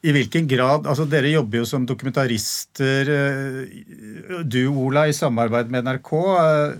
i 0.00 0.12
hvilken 0.16 0.46
grad 0.48 0.86
altså 0.88 1.04
Dere 1.08 1.32
jobber 1.34 1.60
jo 1.60 1.68
som 1.68 1.84
dokumentarister. 1.88 3.10
eh, 3.12 4.42
Du, 4.44 4.62
Ola, 4.68 5.06
i 5.08 5.12
samarbeid 5.16 5.70
med 5.70 5.84
NRK. 5.84 6.12
eh, 6.40 6.72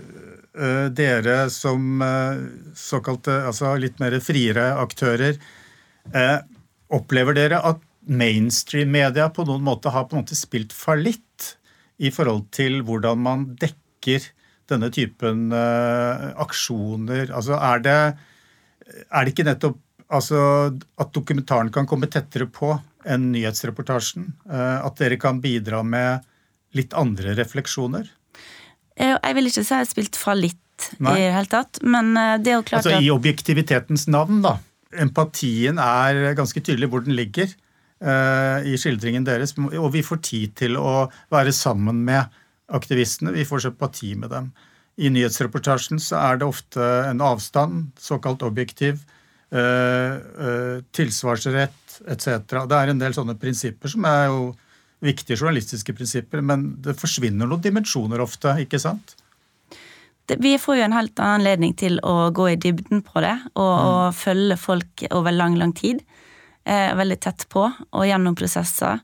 eh, 0.57 0.87
Dere 0.89 1.49
som 1.49 2.01
såkalte 2.75 3.43
altså 3.45 3.75
litt 3.77 3.99
mer 3.99 4.19
friere 4.19 4.73
aktører. 4.81 5.37
Opplever 6.91 7.33
dere 7.37 7.61
at 7.63 7.79
mainstream-media 8.09 9.29
på 9.29 9.45
noen 9.45 9.63
måte 9.63 9.93
har 9.93 10.05
på 10.09 10.17
en 10.17 10.23
måte 10.23 10.35
spilt 10.35 10.73
fallitt 10.73 11.55
i 12.01 12.09
forhold 12.09 12.49
til 12.51 12.81
hvordan 12.81 13.21
man 13.21 13.45
dekker 13.61 14.25
denne 14.67 14.89
typen 14.91 15.53
aksjoner? 15.53 17.29
Altså 17.31 17.53
er 17.61 17.79
det 17.85 17.99
er 19.07 19.23
det 19.23 19.31
ikke 19.31 19.45
nettopp 19.47 19.77
altså, 20.11 20.73
at 20.99 21.13
dokumentaren 21.13 21.71
kan 21.71 21.87
komme 21.87 22.09
tettere 22.11 22.49
på 22.51 22.73
enn 23.05 23.31
nyhetsreportasjen? 23.33 24.31
Eh, 24.49 24.77
At 24.85 24.97
dere 25.01 25.17
kan 25.21 25.41
bidra 25.43 25.81
med 25.83 26.25
litt 26.77 26.93
andre 26.97 27.35
refleksjoner? 27.37 28.09
Jeg 28.97 29.17
jeg 29.17 29.35
vil 29.37 29.49
ikke 29.49 29.63
si 29.63 29.73
jeg 29.73 29.83
har 29.83 29.89
spilt 29.89 30.19
fallitt. 30.19 30.57
Nei. 30.97 31.13
i 31.19 31.25
det 31.27 31.33
hele 31.35 31.51
tatt. 31.51 31.81
Men 31.83 32.15
eh, 32.17 32.37
det 32.41 32.53
er 32.53 32.59
jo 32.59 32.65
klart 32.65 32.85
Altså 32.85 32.97
at 32.97 33.05
I 33.05 33.11
objektivitetens 33.13 34.07
navn, 34.09 34.41
da. 34.41 34.57
Empatien 35.01 35.77
er 35.79 36.33
ganske 36.35 36.59
tydelig 36.59 36.89
hvor 36.91 37.03
den 37.05 37.15
ligger 37.15 37.47
eh, 37.47 38.67
i 38.67 38.75
skildringen 38.81 39.27
deres. 39.27 39.53
Og 39.57 39.91
vi 39.93 40.03
får 40.05 40.23
tid 40.25 40.55
til 40.63 40.77
å 40.81 41.11
være 41.31 41.53
sammen 41.55 42.03
med 42.07 42.25
aktivistene. 42.71 43.33
Vi 43.35 43.45
får 43.47 43.67
sympati 43.67 44.15
med 44.19 44.33
dem. 44.33 44.51
I 45.01 45.09
nyhetsreportasjen 45.13 46.01
så 46.03 46.19
er 46.19 46.41
det 46.41 46.49
ofte 46.49 46.83
en 47.07 47.21
avstand, 47.23 47.91
såkalt 47.99 48.43
objektiv, 48.45 48.99
eh, 48.99 48.99
eh, 48.99 49.20
tilsvarsrett 49.51 51.97
etc. 52.07 52.45
Det 52.47 52.77
er 52.77 52.91
en 52.91 53.01
del 53.01 53.15
sånne 53.17 53.35
prinsipper 53.35 53.91
som 53.91 54.05
er 54.07 54.29
jo 54.29 54.45
viktige 55.03 55.35
journalistiske 55.35 55.91
prinsipper, 55.97 56.39
men 56.45 56.77
det 56.85 56.95
forsvinner 56.95 57.49
noen 57.49 57.63
dimensjoner 57.63 58.23
ofte, 58.23 58.53
ikke 58.63 58.79
sant? 58.79 59.17
vi 60.39 60.55
får 60.59 60.77
jo 60.77 60.85
en 60.85 60.95
helt 60.95 61.19
annen 61.19 61.41
anledning 61.41 61.73
til 61.75 61.97
å 62.07 62.29
gå 62.31 62.51
i 62.53 62.59
dybden 62.59 63.01
på 63.03 63.23
det, 63.23 63.33
og, 63.51 63.73
og 63.73 64.15
følge 64.15 64.57
folk 64.59 65.03
over 65.11 65.33
lang, 65.35 65.57
lang 65.59 65.73
tid. 65.75 66.03
Eh, 66.63 66.93
veldig 66.95 67.17
tett 67.19 67.47
på, 67.49 67.65
og 67.65 68.07
gjennom 68.07 68.37
prosesser. 68.37 69.01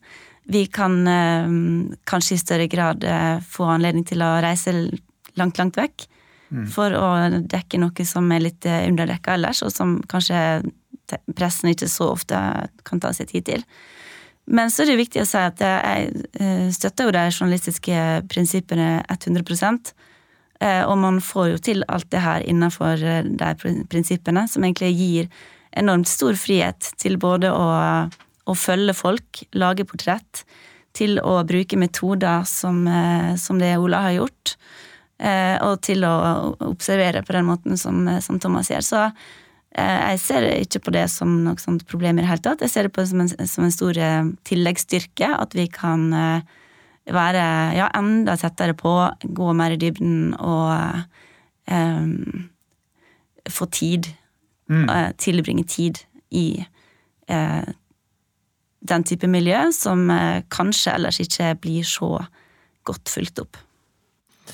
Vi 0.48 0.68
kan 0.72 1.00
eh, 1.10 1.50
kanskje 2.08 2.38
i 2.38 2.42
større 2.42 2.68
grad 2.72 3.04
eh, 3.04 3.40
få 3.44 3.68
anledning 3.74 4.06
til 4.08 4.24
å 4.24 4.38
reise 4.44 4.76
langt, 5.36 5.58
langt 5.58 5.80
vekk. 5.80 6.08
For 6.72 6.94
å 6.96 7.08
dekke 7.44 7.80
noe 7.82 8.06
som 8.08 8.32
er 8.32 8.46
litt 8.46 8.66
eh, 8.66 8.88
underdekka 8.88 9.36
ellers, 9.36 9.64
og 9.66 9.74
som 9.76 9.98
kanskje 10.08 10.64
pressen 11.36 11.72
ikke 11.72 11.88
så 11.92 12.12
ofte 12.14 12.40
kan 12.88 13.02
ta 13.04 13.14
seg 13.16 13.32
tid 13.32 13.48
til. 13.48 13.64
Men 14.48 14.72
så 14.72 14.84
er 14.84 14.94
det 14.94 15.02
viktig 15.02 15.22
å 15.24 15.28
si 15.28 15.40
at 15.40 15.60
jeg 15.60 16.12
eh, 16.40 16.68
støtter 16.72 17.08
jo 17.08 17.16
de 17.16 17.26
journalistiske 17.28 18.04
prinsippene 18.32 19.02
100 19.12 19.94
Eh, 20.60 20.84
Og 20.90 20.98
man 20.98 21.20
får 21.22 21.50
jo 21.52 21.58
til 21.58 21.84
alt 21.88 22.10
det 22.10 22.24
her 22.24 22.42
innenfor 22.42 22.98
de 22.98 23.84
prinsippene, 23.92 24.48
som 24.50 24.64
egentlig 24.64 24.96
gir 24.98 25.28
enormt 25.78 26.08
stor 26.10 26.34
frihet 26.34 26.94
til 26.98 27.20
både 27.22 27.52
å, 27.54 27.68
å 28.48 28.54
følge 28.58 28.96
folk, 28.98 29.44
lage 29.54 29.86
portrett, 29.86 30.46
til 30.98 31.20
å 31.22 31.44
bruke 31.46 31.78
metoder 31.78 32.42
som, 32.50 32.88
som 33.38 33.60
det 33.62 33.76
Ola 33.78 34.00
har 34.08 34.16
gjort, 34.16 34.56
og 35.18 35.80
til 35.82 36.06
å 36.06 36.14
observere 36.68 37.24
på 37.26 37.34
den 37.34 37.48
måten 37.48 37.78
som, 37.80 38.04
som 38.22 38.38
Thomas 38.42 38.70
gjør. 38.70 38.84
Så 38.86 39.00
eh, 39.08 39.98
jeg 40.14 40.22
ser 40.22 40.46
ikke 40.60 40.84
på 40.86 40.94
det 40.94 41.08
som 41.14 41.32
noe 41.46 41.58
sånt 41.62 41.88
problem 41.90 42.20
i 42.20 42.26
det 42.26 42.30
hele 42.30 42.46
tatt. 42.46 42.62
Jeg 42.62 42.74
ser 42.74 42.88
det 42.88 42.94
på 42.94 43.06
som 43.10 43.24
en, 43.24 43.32
som 43.50 43.66
en 43.66 43.74
stor 43.74 43.98
eh, 43.98 44.30
tilleggsstyrke, 44.50 45.32
at 45.38 45.58
vi 45.58 45.66
kan 45.74 46.06
eh, 46.14 46.56
være 47.08 47.48
ja, 47.80 47.90
enda 47.98 48.36
tettere 48.38 48.76
på, 48.78 48.94
gå 49.24 49.50
mer 49.58 49.74
i 49.74 49.82
dybden 49.82 50.36
og 50.38 51.02
eh, 51.72 52.08
få 53.50 53.70
tid. 53.72 54.12
eh, 54.92 55.12
tilbringe 55.16 55.64
tid 55.64 56.02
i 56.36 56.66
eh, 57.32 57.70
den 58.88 59.04
type 59.08 59.28
miljø 59.28 59.72
som 59.72 60.10
eh, 60.12 60.44
kanskje 60.52 60.92
ellers 60.98 61.22
ikke 61.24 61.54
blir 61.64 61.88
så 61.88 62.10
godt 62.84 63.10
fulgt 63.12 63.40
opp. 63.40 63.58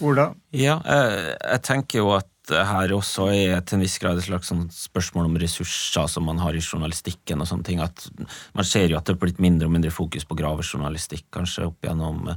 Ola? 0.01 0.31
Ja, 0.55 0.79
jeg, 0.81 1.33
jeg 1.37 1.65
tenker 1.67 2.01
jo 2.01 2.13
at 2.17 2.29
her 2.51 2.91
også 2.91 3.29
er 3.31 3.61
til 3.63 3.77
en 3.77 3.83
viss 3.85 3.95
grad 4.01 4.19
et 4.19 4.25
slags 4.25 4.49
sånn 4.51 4.65
spørsmål 4.73 5.29
om 5.29 5.37
ressurser 5.39 6.09
som 6.11 6.25
man 6.27 6.41
har 6.43 6.55
i 6.55 6.63
journalistikken. 6.63 7.39
og 7.39 7.47
sånne 7.47 7.63
ting, 7.63 7.79
at 7.79 8.07
Man 8.53 8.65
ser 8.67 8.89
jo 8.89 8.97
at 8.97 9.05
det 9.05 9.15
har 9.15 9.21
blitt 9.21 9.39
mindre 9.39 9.67
og 9.69 9.75
mindre 9.75 9.91
fokus 9.91 10.25
på 10.25 10.35
gravejournalistikk, 10.35 11.29
kanskje 11.31 11.69
opp 11.69 11.79
gjennom 11.85 12.27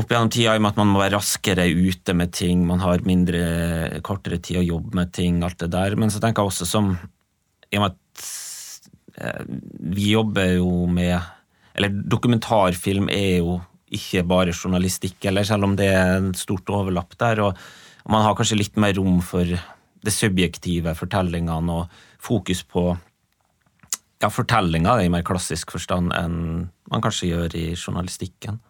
opp 0.00 0.12
gjennom 0.12 0.30
tida, 0.30 0.54
i 0.54 0.60
og 0.60 0.62
med 0.62 0.72
at 0.72 0.80
man 0.80 0.92
må 0.92 1.00
være 1.00 1.16
raskere 1.16 1.66
ute 1.66 2.14
med 2.14 2.32
ting, 2.32 2.62
man 2.66 2.80
har 2.80 3.02
mindre, 3.04 4.00
kortere 4.06 4.38
tid 4.38 4.60
å 4.60 4.66
jobbe 4.66 4.94
med 4.96 5.10
ting, 5.16 5.40
alt 5.44 5.58
det 5.60 5.72
der. 5.72 5.96
Men 5.98 6.12
så 6.12 6.20
tenker 6.22 6.44
jeg 6.44 6.52
også 6.52 6.68
som 6.68 6.92
I 7.70 7.80
og 7.80 7.82
med 7.82 7.90
at 7.96 8.28
eh, 9.16 9.42
vi 9.96 10.12
jobber 10.12 10.56
jo 10.58 10.86
med 10.86 11.18
Eller 11.74 11.92
dokumentarfilm 12.12 13.08
er 13.08 13.40
jo 13.40 13.60
ikke 13.90 14.22
bare 14.28 14.54
journalistikk, 14.54 15.18
eller 15.26 15.46
selv 15.46 15.66
om 15.66 15.76
det 15.78 15.88
er 15.90 16.16
en 16.18 16.32
stort 16.38 16.68
overlapp 16.70 17.16
der. 17.18 17.40
og 17.40 17.56
man 18.08 18.24
har 18.24 18.34
kanskje 18.34 18.58
litt 18.58 18.76
mer 18.80 18.94
rom 18.96 19.20
for 19.22 19.44
det 20.00 20.12
subjektive 20.14 20.94
fortellingene 20.96 21.74
og 21.82 22.02
fokus 22.22 22.62
på 22.64 22.84
ja, 24.20 24.28
fortellinga 24.28 24.96
i 25.02 25.10
mer 25.12 25.24
klassisk 25.26 25.72
forstand 25.74 26.14
enn 26.16 26.68
man 26.90 27.04
kanskje 27.04 27.30
gjør 27.32 27.56
i 27.56 27.66
journalistikken. 27.74 28.60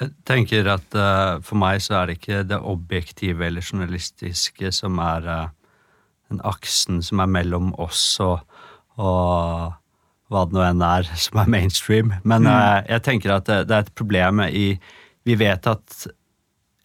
Jeg 0.00 0.14
tenker 0.24 0.68
at 0.72 0.96
uh, 0.96 1.40
for 1.44 1.60
meg 1.60 1.82
så 1.84 2.00
er 2.00 2.08
det 2.08 2.18
ikke 2.18 2.42
det 2.48 2.60
objektive 2.64 3.46
eller 3.46 3.64
journalistiske 3.64 4.72
som 4.72 4.98
er 5.04 5.28
uh, 5.28 5.48
den 6.32 6.40
aksen 6.46 7.02
som 7.04 7.20
er 7.20 7.28
mellom 7.28 7.74
oss 7.78 8.04
og, 8.24 8.40
og 8.96 9.76
hva 10.30 10.46
det 10.46 10.54
nå 10.54 10.62
enn 10.64 10.84
er 10.86 11.08
som 11.18 11.42
er 11.42 11.50
mainstream. 11.50 12.14
Men 12.22 12.46
eh, 12.48 12.86
jeg 12.94 13.04
tenker 13.06 13.34
at 13.34 13.48
det, 13.50 13.64
det 13.68 13.76
er 13.76 13.86
et 13.86 13.94
problem 13.98 14.44
i 14.46 14.72
Vi 15.28 15.36
vet 15.36 15.66
at 15.68 16.06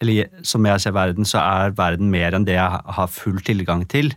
eller 0.02 0.28
som 0.44 0.66
jeg 0.68 0.82
ser 0.82 0.92
verden, 0.92 1.24
så 1.24 1.40
er 1.40 1.76
verden 1.78 2.10
mer 2.12 2.34
enn 2.36 2.44
det 2.44 2.58
jeg 2.58 2.80
har 2.98 3.08
full 3.08 3.38
tilgang 3.40 3.86
til. 3.88 4.10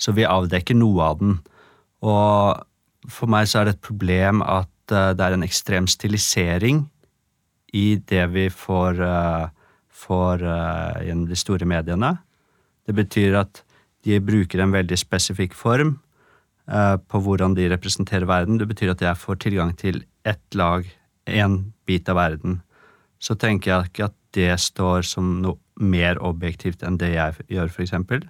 Så 0.00 0.14
vi 0.16 0.24
avdekker 0.24 0.78
noe 0.78 1.04
av 1.04 1.18
den. 1.20 1.34
Og 2.00 3.10
for 3.12 3.28
meg 3.28 3.50
så 3.50 3.60
er 3.60 3.68
det 3.68 3.74
et 3.76 3.84
problem 3.84 4.40
at 4.46 4.94
eh, 4.94 5.12
det 5.18 5.26
er 5.26 5.36
en 5.36 5.44
ekstrem 5.44 5.90
stilisering 5.90 6.86
i 7.76 7.98
det 8.08 8.22
vi 8.32 8.46
får, 8.48 9.02
uh, 9.04 9.74
får 9.92 10.40
gjennom 11.04 11.26
de 11.28 11.36
store 11.36 11.66
mediene. 11.68 12.14
Det 12.88 12.94
betyr 12.96 13.36
at 13.42 13.60
de 14.08 14.16
bruker 14.24 14.62
en 14.64 14.72
veldig 14.72 14.96
spesifikk 14.96 15.52
form 15.52 15.98
på 16.68 17.20
hvordan 17.24 17.54
de 17.56 17.64
representerer 17.72 18.28
verden. 18.28 18.58
Det 18.60 18.66
betyr 18.68 18.90
at 18.92 19.00
jeg 19.00 19.16
får 19.16 19.38
tilgang 19.40 19.70
til 19.80 20.02
ett 20.28 20.54
lag, 20.54 20.84
én 21.24 21.72
bit 21.88 22.08
av 22.12 22.18
verden. 22.20 22.58
Så 23.18 23.38
tenker 23.40 23.70
jeg 23.70 23.88
ikke 23.88 24.08
at 24.10 24.16
det 24.36 24.52
står 24.60 25.06
som 25.08 25.38
noe 25.42 25.56
mer 25.80 26.20
objektivt 26.24 26.82
enn 26.84 26.98
det 27.00 27.14
jeg 27.14 27.46
gjør, 27.54 27.72
eksempel. 27.80 28.26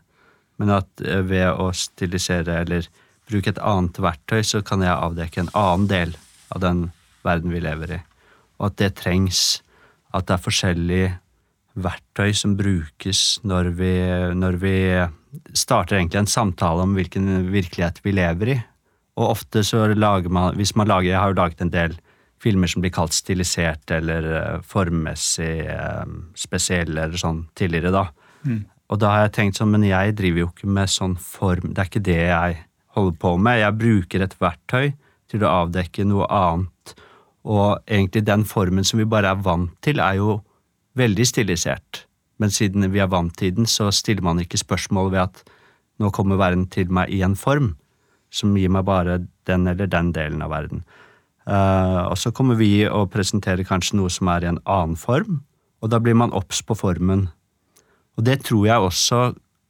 Men 0.59 0.75
at 0.75 1.05
eh, 1.05 1.23
ved 1.27 1.51
å 1.51 1.71
stilisere 1.77 2.63
eller 2.63 2.89
bruke 3.29 3.53
et 3.53 3.63
annet 3.63 3.99
verktøy, 4.01 4.43
så 4.45 4.63
kan 4.65 4.83
jeg 4.85 4.95
avdekke 4.95 5.45
en 5.45 5.55
annen 5.57 5.89
del 5.91 6.15
av 6.55 6.63
den 6.65 6.85
verden 7.27 7.53
vi 7.53 7.63
lever 7.63 7.99
i. 7.99 8.03
Og 8.59 8.71
at 8.71 8.79
det 8.81 8.95
trengs. 9.03 9.63
At 10.17 10.25
det 10.29 10.39
er 10.39 10.41
forskjellige 10.41 11.09
verktøy 11.79 12.33
som 12.35 12.55
brukes 12.57 13.39
når 13.47 13.75
vi, 13.77 13.95
når 14.35 14.57
vi 14.63 14.77
starter 15.57 15.99
egentlig 15.99 16.23
en 16.23 16.31
samtale 16.31 16.85
om 16.85 16.95
hvilken 16.97 17.49
virkelighet 17.53 18.01
vi 18.05 18.15
lever 18.17 18.53
i. 18.55 18.59
Og 19.19 19.33
ofte 19.35 19.65
så 19.67 19.89
lager 19.95 20.31
man 20.31 20.55
Hvis 20.55 20.77
man 20.79 20.87
lager 20.87 21.11
Jeg 21.11 21.19
har 21.19 21.33
jo 21.33 21.41
laget 21.41 21.61
en 21.65 21.75
del 21.75 21.97
filmer 22.39 22.71
som 22.71 22.85
blir 22.85 22.95
kalt 22.95 23.13
stilisert 23.17 23.91
eller 23.91 24.27
eh, 24.31 24.61
formmessig 24.63 25.67
eh, 25.67 26.13
spesielle 26.39 27.09
eller 27.09 27.19
sånn 27.19 27.41
tidligere, 27.59 27.91
da. 27.91 28.05
Og 28.89 29.01
da 29.03 29.11
har 29.11 29.25
jeg 29.25 29.35
tenkt 29.35 29.59
sånn, 29.59 29.73
men 29.75 29.83
jeg 29.83 30.15
driver 30.17 30.45
jo 30.45 30.51
ikke 30.53 30.71
med 30.71 30.93
sånn 30.93 31.17
form 31.19 31.73
Det 31.75 31.83
er 31.83 31.91
ikke 31.91 32.05
det 32.07 32.21
jeg 32.21 32.61
holder 32.97 33.19
på 33.21 33.35
med. 33.37 33.59
Jeg 33.61 33.79
bruker 33.83 34.25
et 34.25 34.37
verktøy 34.41 34.93
til 35.29 35.45
å 35.45 35.55
avdekke 35.65 36.07
noe 36.09 36.29
annet. 36.33 36.95
Og 37.45 37.83
egentlig 37.87 38.25
den 38.25 38.47
formen 38.49 38.87
som 38.87 39.03
vi 39.03 39.09
bare 39.09 39.35
er 39.35 39.43
vant 39.45 39.75
til, 39.85 40.01
er 40.01 40.21
jo 40.21 40.39
veldig 40.99 41.27
stilisert. 41.29 42.08
Men 42.39 42.55
siden 42.55 42.87
vi 42.95 43.03
er 43.03 43.11
vant 43.11 43.35
til 43.39 43.55
den, 43.57 43.67
så 43.67 43.91
stiller 43.95 44.25
man 44.25 44.41
ikke 44.43 44.61
spørsmål 44.61 45.13
ved 45.15 45.25
at 45.27 45.43
nå 45.99 46.13
kommer 46.15 46.39
verden 46.39 46.69
til 46.71 46.91
meg 46.95 47.11
i 47.11 47.23
en 47.27 47.37
form 47.39 47.73
som 48.31 48.57
gir 48.59 48.71
meg 48.71 48.85
bare 48.87 49.23
den 49.49 49.67
eller 49.71 49.89
den 49.91 50.13
delen 50.15 50.45
av 50.45 50.53
verden. 50.53 50.85
Uh, 51.49 52.11
og 52.11 52.19
så 52.21 52.31
kommer 52.35 52.59
vi 52.61 52.85
og 52.85 53.09
presenterer 53.15 53.65
kanskje 53.67 53.97
noe 53.97 54.13
som 54.13 54.29
er 54.29 54.45
i 54.45 54.51
en 54.51 54.61
annen 54.69 54.99
form, 55.01 55.41
og 55.81 55.93
da 55.93 56.01
blir 56.03 56.17
man 56.19 56.35
obs 56.37 56.61
på 56.67 56.77
formen. 56.77 57.29
Og 58.19 58.27
det 58.27 58.43
tror 58.45 58.67
jeg 58.69 58.85
også 58.85 59.21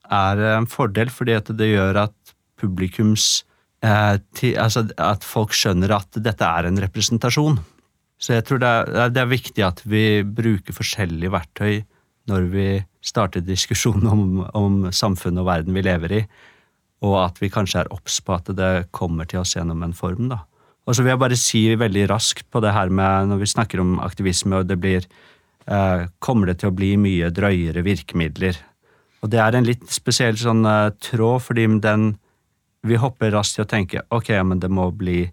er 0.09 0.41
en 0.57 0.67
fordel, 0.67 1.11
fordi 1.13 1.37
at 1.37 1.51
det 1.55 1.69
gjør 1.71 2.03
at 2.03 2.33
publikums 2.59 3.45
uh, 3.85 4.19
ti, 4.35 4.55
Altså 4.59 4.89
at 4.99 5.23
folk 5.23 5.55
skjønner 5.55 5.93
at 5.95 6.19
dette 6.19 6.45
er 6.45 6.67
en 6.67 6.81
representasjon. 6.83 7.61
Så 8.19 8.35
jeg 8.35 8.43
tror 8.43 8.59
det 8.59 8.67
er, 8.67 9.13
det 9.15 9.21
er 9.21 9.31
viktig 9.31 9.63
at 9.63 9.79
vi 9.87 10.03
bruker 10.27 10.75
forskjellige 10.75 11.31
verktøy 11.31 11.79
når 12.29 12.47
vi 12.53 12.67
starter 13.05 13.43
diskusjonen 13.45 14.07
om, 14.11 14.23
om 14.55 14.79
samfunnet 14.93 15.41
og 15.41 15.49
verden 15.49 15.75
vi 15.77 15.85
lever 15.85 16.15
i, 16.21 16.21
og 17.05 17.15
at 17.23 17.39
vi 17.41 17.51
kanskje 17.51 17.83
er 17.83 17.91
obs 17.95 18.19
på 18.23 18.35
at 18.35 18.49
det 18.55 18.89
kommer 18.95 19.27
til 19.29 19.41
oss 19.41 19.55
gjennom 19.55 19.83
en 19.85 19.95
form. 19.95 20.27
da. 20.31 20.43
Og 20.89 20.95
så 20.95 21.03
vil 21.03 21.13
jeg 21.13 21.21
bare 21.21 21.39
si 21.39 21.61
veldig 21.77 22.07
raskt 22.11 22.47
på 22.51 22.61
det 22.65 22.73
her 22.75 22.89
med 22.89 23.29
når 23.31 23.43
vi 23.43 23.51
snakker 23.53 23.81
om 23.83 23.99
aktivisme, 24.03 24.61
og 24.61 24.69
det 24.71 24.79
blir 24.81 25.05
eh, 25.69 26.07
Kommer 26.19 26.49
det 26.49 26.59
til 26.61 26.71
å 26.71 26.75
bli 26.75 26.95
mye 26.99 27.29
drøyere 27.31 27.83
virkemidler? 27.85 28.57
Og 29.21 29.31
det 29.31 29.41
er 29.43 29.55
en 29.55 29.67
litt 29.67 29.85
spesiell 29.91 30.37
sånn 30.39 30.65
eh, 30.65 30.91
tråd, 31.11 31.43
fordi 31.45 31.67
den 31.83 32.15
Vi 32.87 32.95
hopper 32.95 33.33
raskt 33.35 33.57
til 33.57 33.67
å 33.67 33.69
tenke 33.69 34.05
ok, 34.09 34.31
men 34.47 34.59
det 34.63 34.69
må 34.71 34.89
bli 34.95 35.25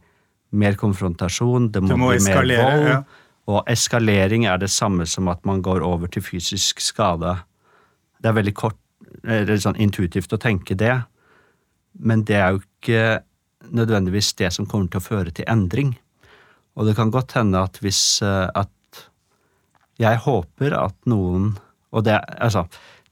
mer 0.57 0.75
konfrontasjon, 0.79 1.71
det 1.73 1.83
må, 1.83 1.89
Det 1.89 1.99
må 1.99 2.11
bli 2.11 2.25
mer 2.27 2.43
vold. 2.43 2.89
ja. 2.91 3.01
Og 3.47 3.63
eskalering 3.71 4.47
er 4.51 4.59
det 4.59 4.73
samme 4.75 5.07
som 5.07 5.29
at 5.31 5.45
man 5.47 5.63
går 5.63 5.85
over 5.87 6.11
til 6.11 6.25
fysisk 6.25 6.83
skade. 6.83 7.37
Det 8.19 8.31
er 8.31 8.39
veldig 8.39 8.55
kort, 8.59 8.79
eller 9.23 9.61
sånn 9.63 9.79
intuitivt 9.79 10.35
å 10.35 10.41
tenke 10.41 10.75
det, 10.79 10.97
men 11.97 12.25
det 12.27 12.41
er 12.41 12.57
jo 12.57 12.65
ikke 12.65 13.21
nødvendigvis 13.77 14.35
det 14.39 14.51
som 14.55 14.67
kommer 14.69 14.91
til 14.91 15.01
å 15.01 15.07
føre 15.07 15.33
til 15.35 15.47
endring. 15.51 15.95
Og 16.77 16.89
det 16.89 16.97
kan 16.99 17.13
godt 17.15 17.37
hende 17.39 17.63
at 17.63 17.81
hvis 17.83 18.21
eh, 18.25 18.49
at 18.55 18.71
Jeg 19.97 20.19
håper 20.27 20.75
at 20.77 20.97
noen 21.09 21.55
Og 21.91 22.05
det, 22.05 22.19
altså, 22.37 22.67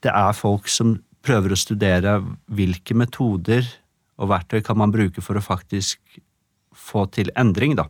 det 0.05 0.13
er 0.13 0.37
folk 0.37 0.69
som 0.69 0.99
prøver 1.25 1.55
å 1.55 1.57
studere 1.57 2.19
hvilke 2.53 2.93
metoder 2.93 3.65
og 4.21 4.29
verktøy 4.29 4.61
kan 4.61 4.77
man 4.77 4.93
bruke 4.93 5.23
for 5.25 5.39
å 5.39 5.43
faktisk 5.43 6.19
få 6.75 7.07
til 7.15 7.31
endring, 7.41 7.73
da. 7.79 7.87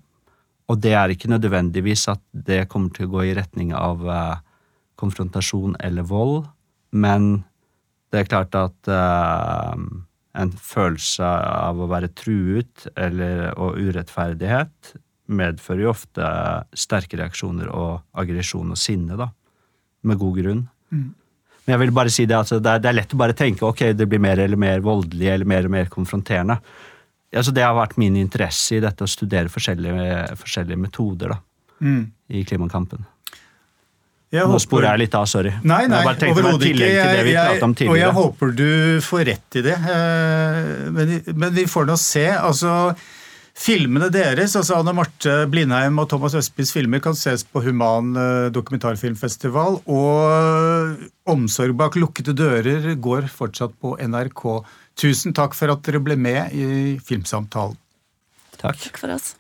Og 0.72 0.80
det 0.80 0.94
er 0.96 1.12
ikke 1.12 1.28
nødvendigvis 1.32 2.06
at 2.12 2.22
det 2.32 2.64
kommer 2.72 2.92
til 2.94 3.08
å 3.08 3.14
gå 3.16 3.26
i 3.28 3.34
retning 3.36 3.74
av 3.76 4.04
eh, 4.08 4.36
konfrontasjon 5.00 5.76
eller 5.84 6.06
vold, 6.08 6.44
men 6.94 7.44
det 8.14 8.22
er 8.22 8.30
klart 8.30 8.56
at 8.56 8.90
eh, 8.90 9.82
en 10.34 10.52
følelse 10.54 11.24
av 11.24 11.80
å 11.82 11.90
være 11.90 12.12
truet 12.16 12.86
eller, 12.96 13.50
og 13.58 13.76
urettferdighet 13.78 14.94
medfører 15.34 15.84
jo 15.86 15.92
ofte 15.92 16.30
sterke 16.76 17.18
reaksjoner 17.20 17.70
og 17.72 18.02
aggresjon 18.20 18.72
og 18.74 18.80
sinne, 18.80 19.16
da. 19.18 19.30
Med 20.04 20.20
god 20.20 20.40
grunn. 20.40 20.64
Men 21.64 21.72
jeg 21.74 21.80
vil 21.80 21.94
bare 21.96 22.12
si 22.12 22.26
det, 22.28 22.36
altså, 22.36 22.58
det, 22.60 22.74
er, 22.74 22.82
det 22.84 22.90
er 22.90 22.98
lett 22.98 23.14
å 23.16 23.20
bare 23.20 23.36
tenke 23.36 23.64
ok, 23.64 23.86
det 23.96 24.06
blir 24.10 24.20
mer 24.20 24.42
eller 24.42 24.60
mer 24.60 24.82
voldelig 24.84 25.30
eller 25.32 25.48
mer 25.48 25.68
og 25.68 25.72
mer 25.72 25.88
konfronterende. 25.92 26.58
Altså, 27.34 27.52
det 27.54 27.62
har 27.64 27.74
vært 27.74 27.96
min 27.98 28.14
interesse 28.16 28.76
i 28.76 28.80
dette 28.84 29.02
å 29.04 29.08
studere 29.10 29.48
forskjellige, 29.50 30.36
forskjellige 30.38 30.78
metoder 30.78 31.34
da, 31.34 31.40
i 32.30 32.44
klimakampen. 32.46 33.04
Jeg 34.34 34.48
Nå 34.50 34.58
sporer 34.58 34.88
jeg 34.96 34.98
litt 35.04 35.14
av, 35.14 35.26
sorry. 35.30 35.50
Nei, 35.62 35.84
nei, 35.86 36.00
jeg 36.24 36.32
overhodet 36.34 36.66
ikke. 36.72 36.86
Jeg- 36.94 37.60
Og 37.90 37.98
jeg 38.00 38.14
håper 38.16 38.54
du 38.56 39.00
får 39.00 39.24
rett 39.28 39.56
i 39.56 39.62
det. 39.62 39.76
eh, 39.78 40.90
Men, 40.90 41.22
men 41.38 41.52
vi 41.54 41.64
får 41.70 41.86
nå 41.86 41.96
se. 41.96 42.24
Altså, 42.34 42.96
filmene 43.54 44.08
deres, 44.10 44.56
altså 44.58 44.80
Anne 44.80 44.92
Marte 44.92 45.46
Blindheim 45.48 46.00
og 46.02 46.08
Thomas 46.10 46.34
Østbys 46.34 46.72
filmer, 46.74 47.00
kan 47.00 47.14
ses 47.14 47.44
på 47.44 47.62
Human 47.62 48.16
eh, 48.16 48.50
dokumentarfilmfestival. 48.50 49.82
Og 49.86 50.98
Omsorg 51.30 51.76
bak 51.78 51.94
lukkede 51.94 52.34
dører 52.34 52.94
går 53.00 53.28
fortsatt 53.30 53.76
på 53.80 53.94
NRK. 54.02 54.64
Tusen 54.98 55.34
takk 55.34 55.56
for 55.58 55.72
at 55.74 55.82
dere 55.86 56.00
ble 56.02 56.16
med 56.16 56.54
i 56.54 56.66
Filmsamtalen. 57.02 57.78
Takk. 58.60 58.78
Takk 58.78 59.00
for 59.02 59.14
oss. 59.14 59.34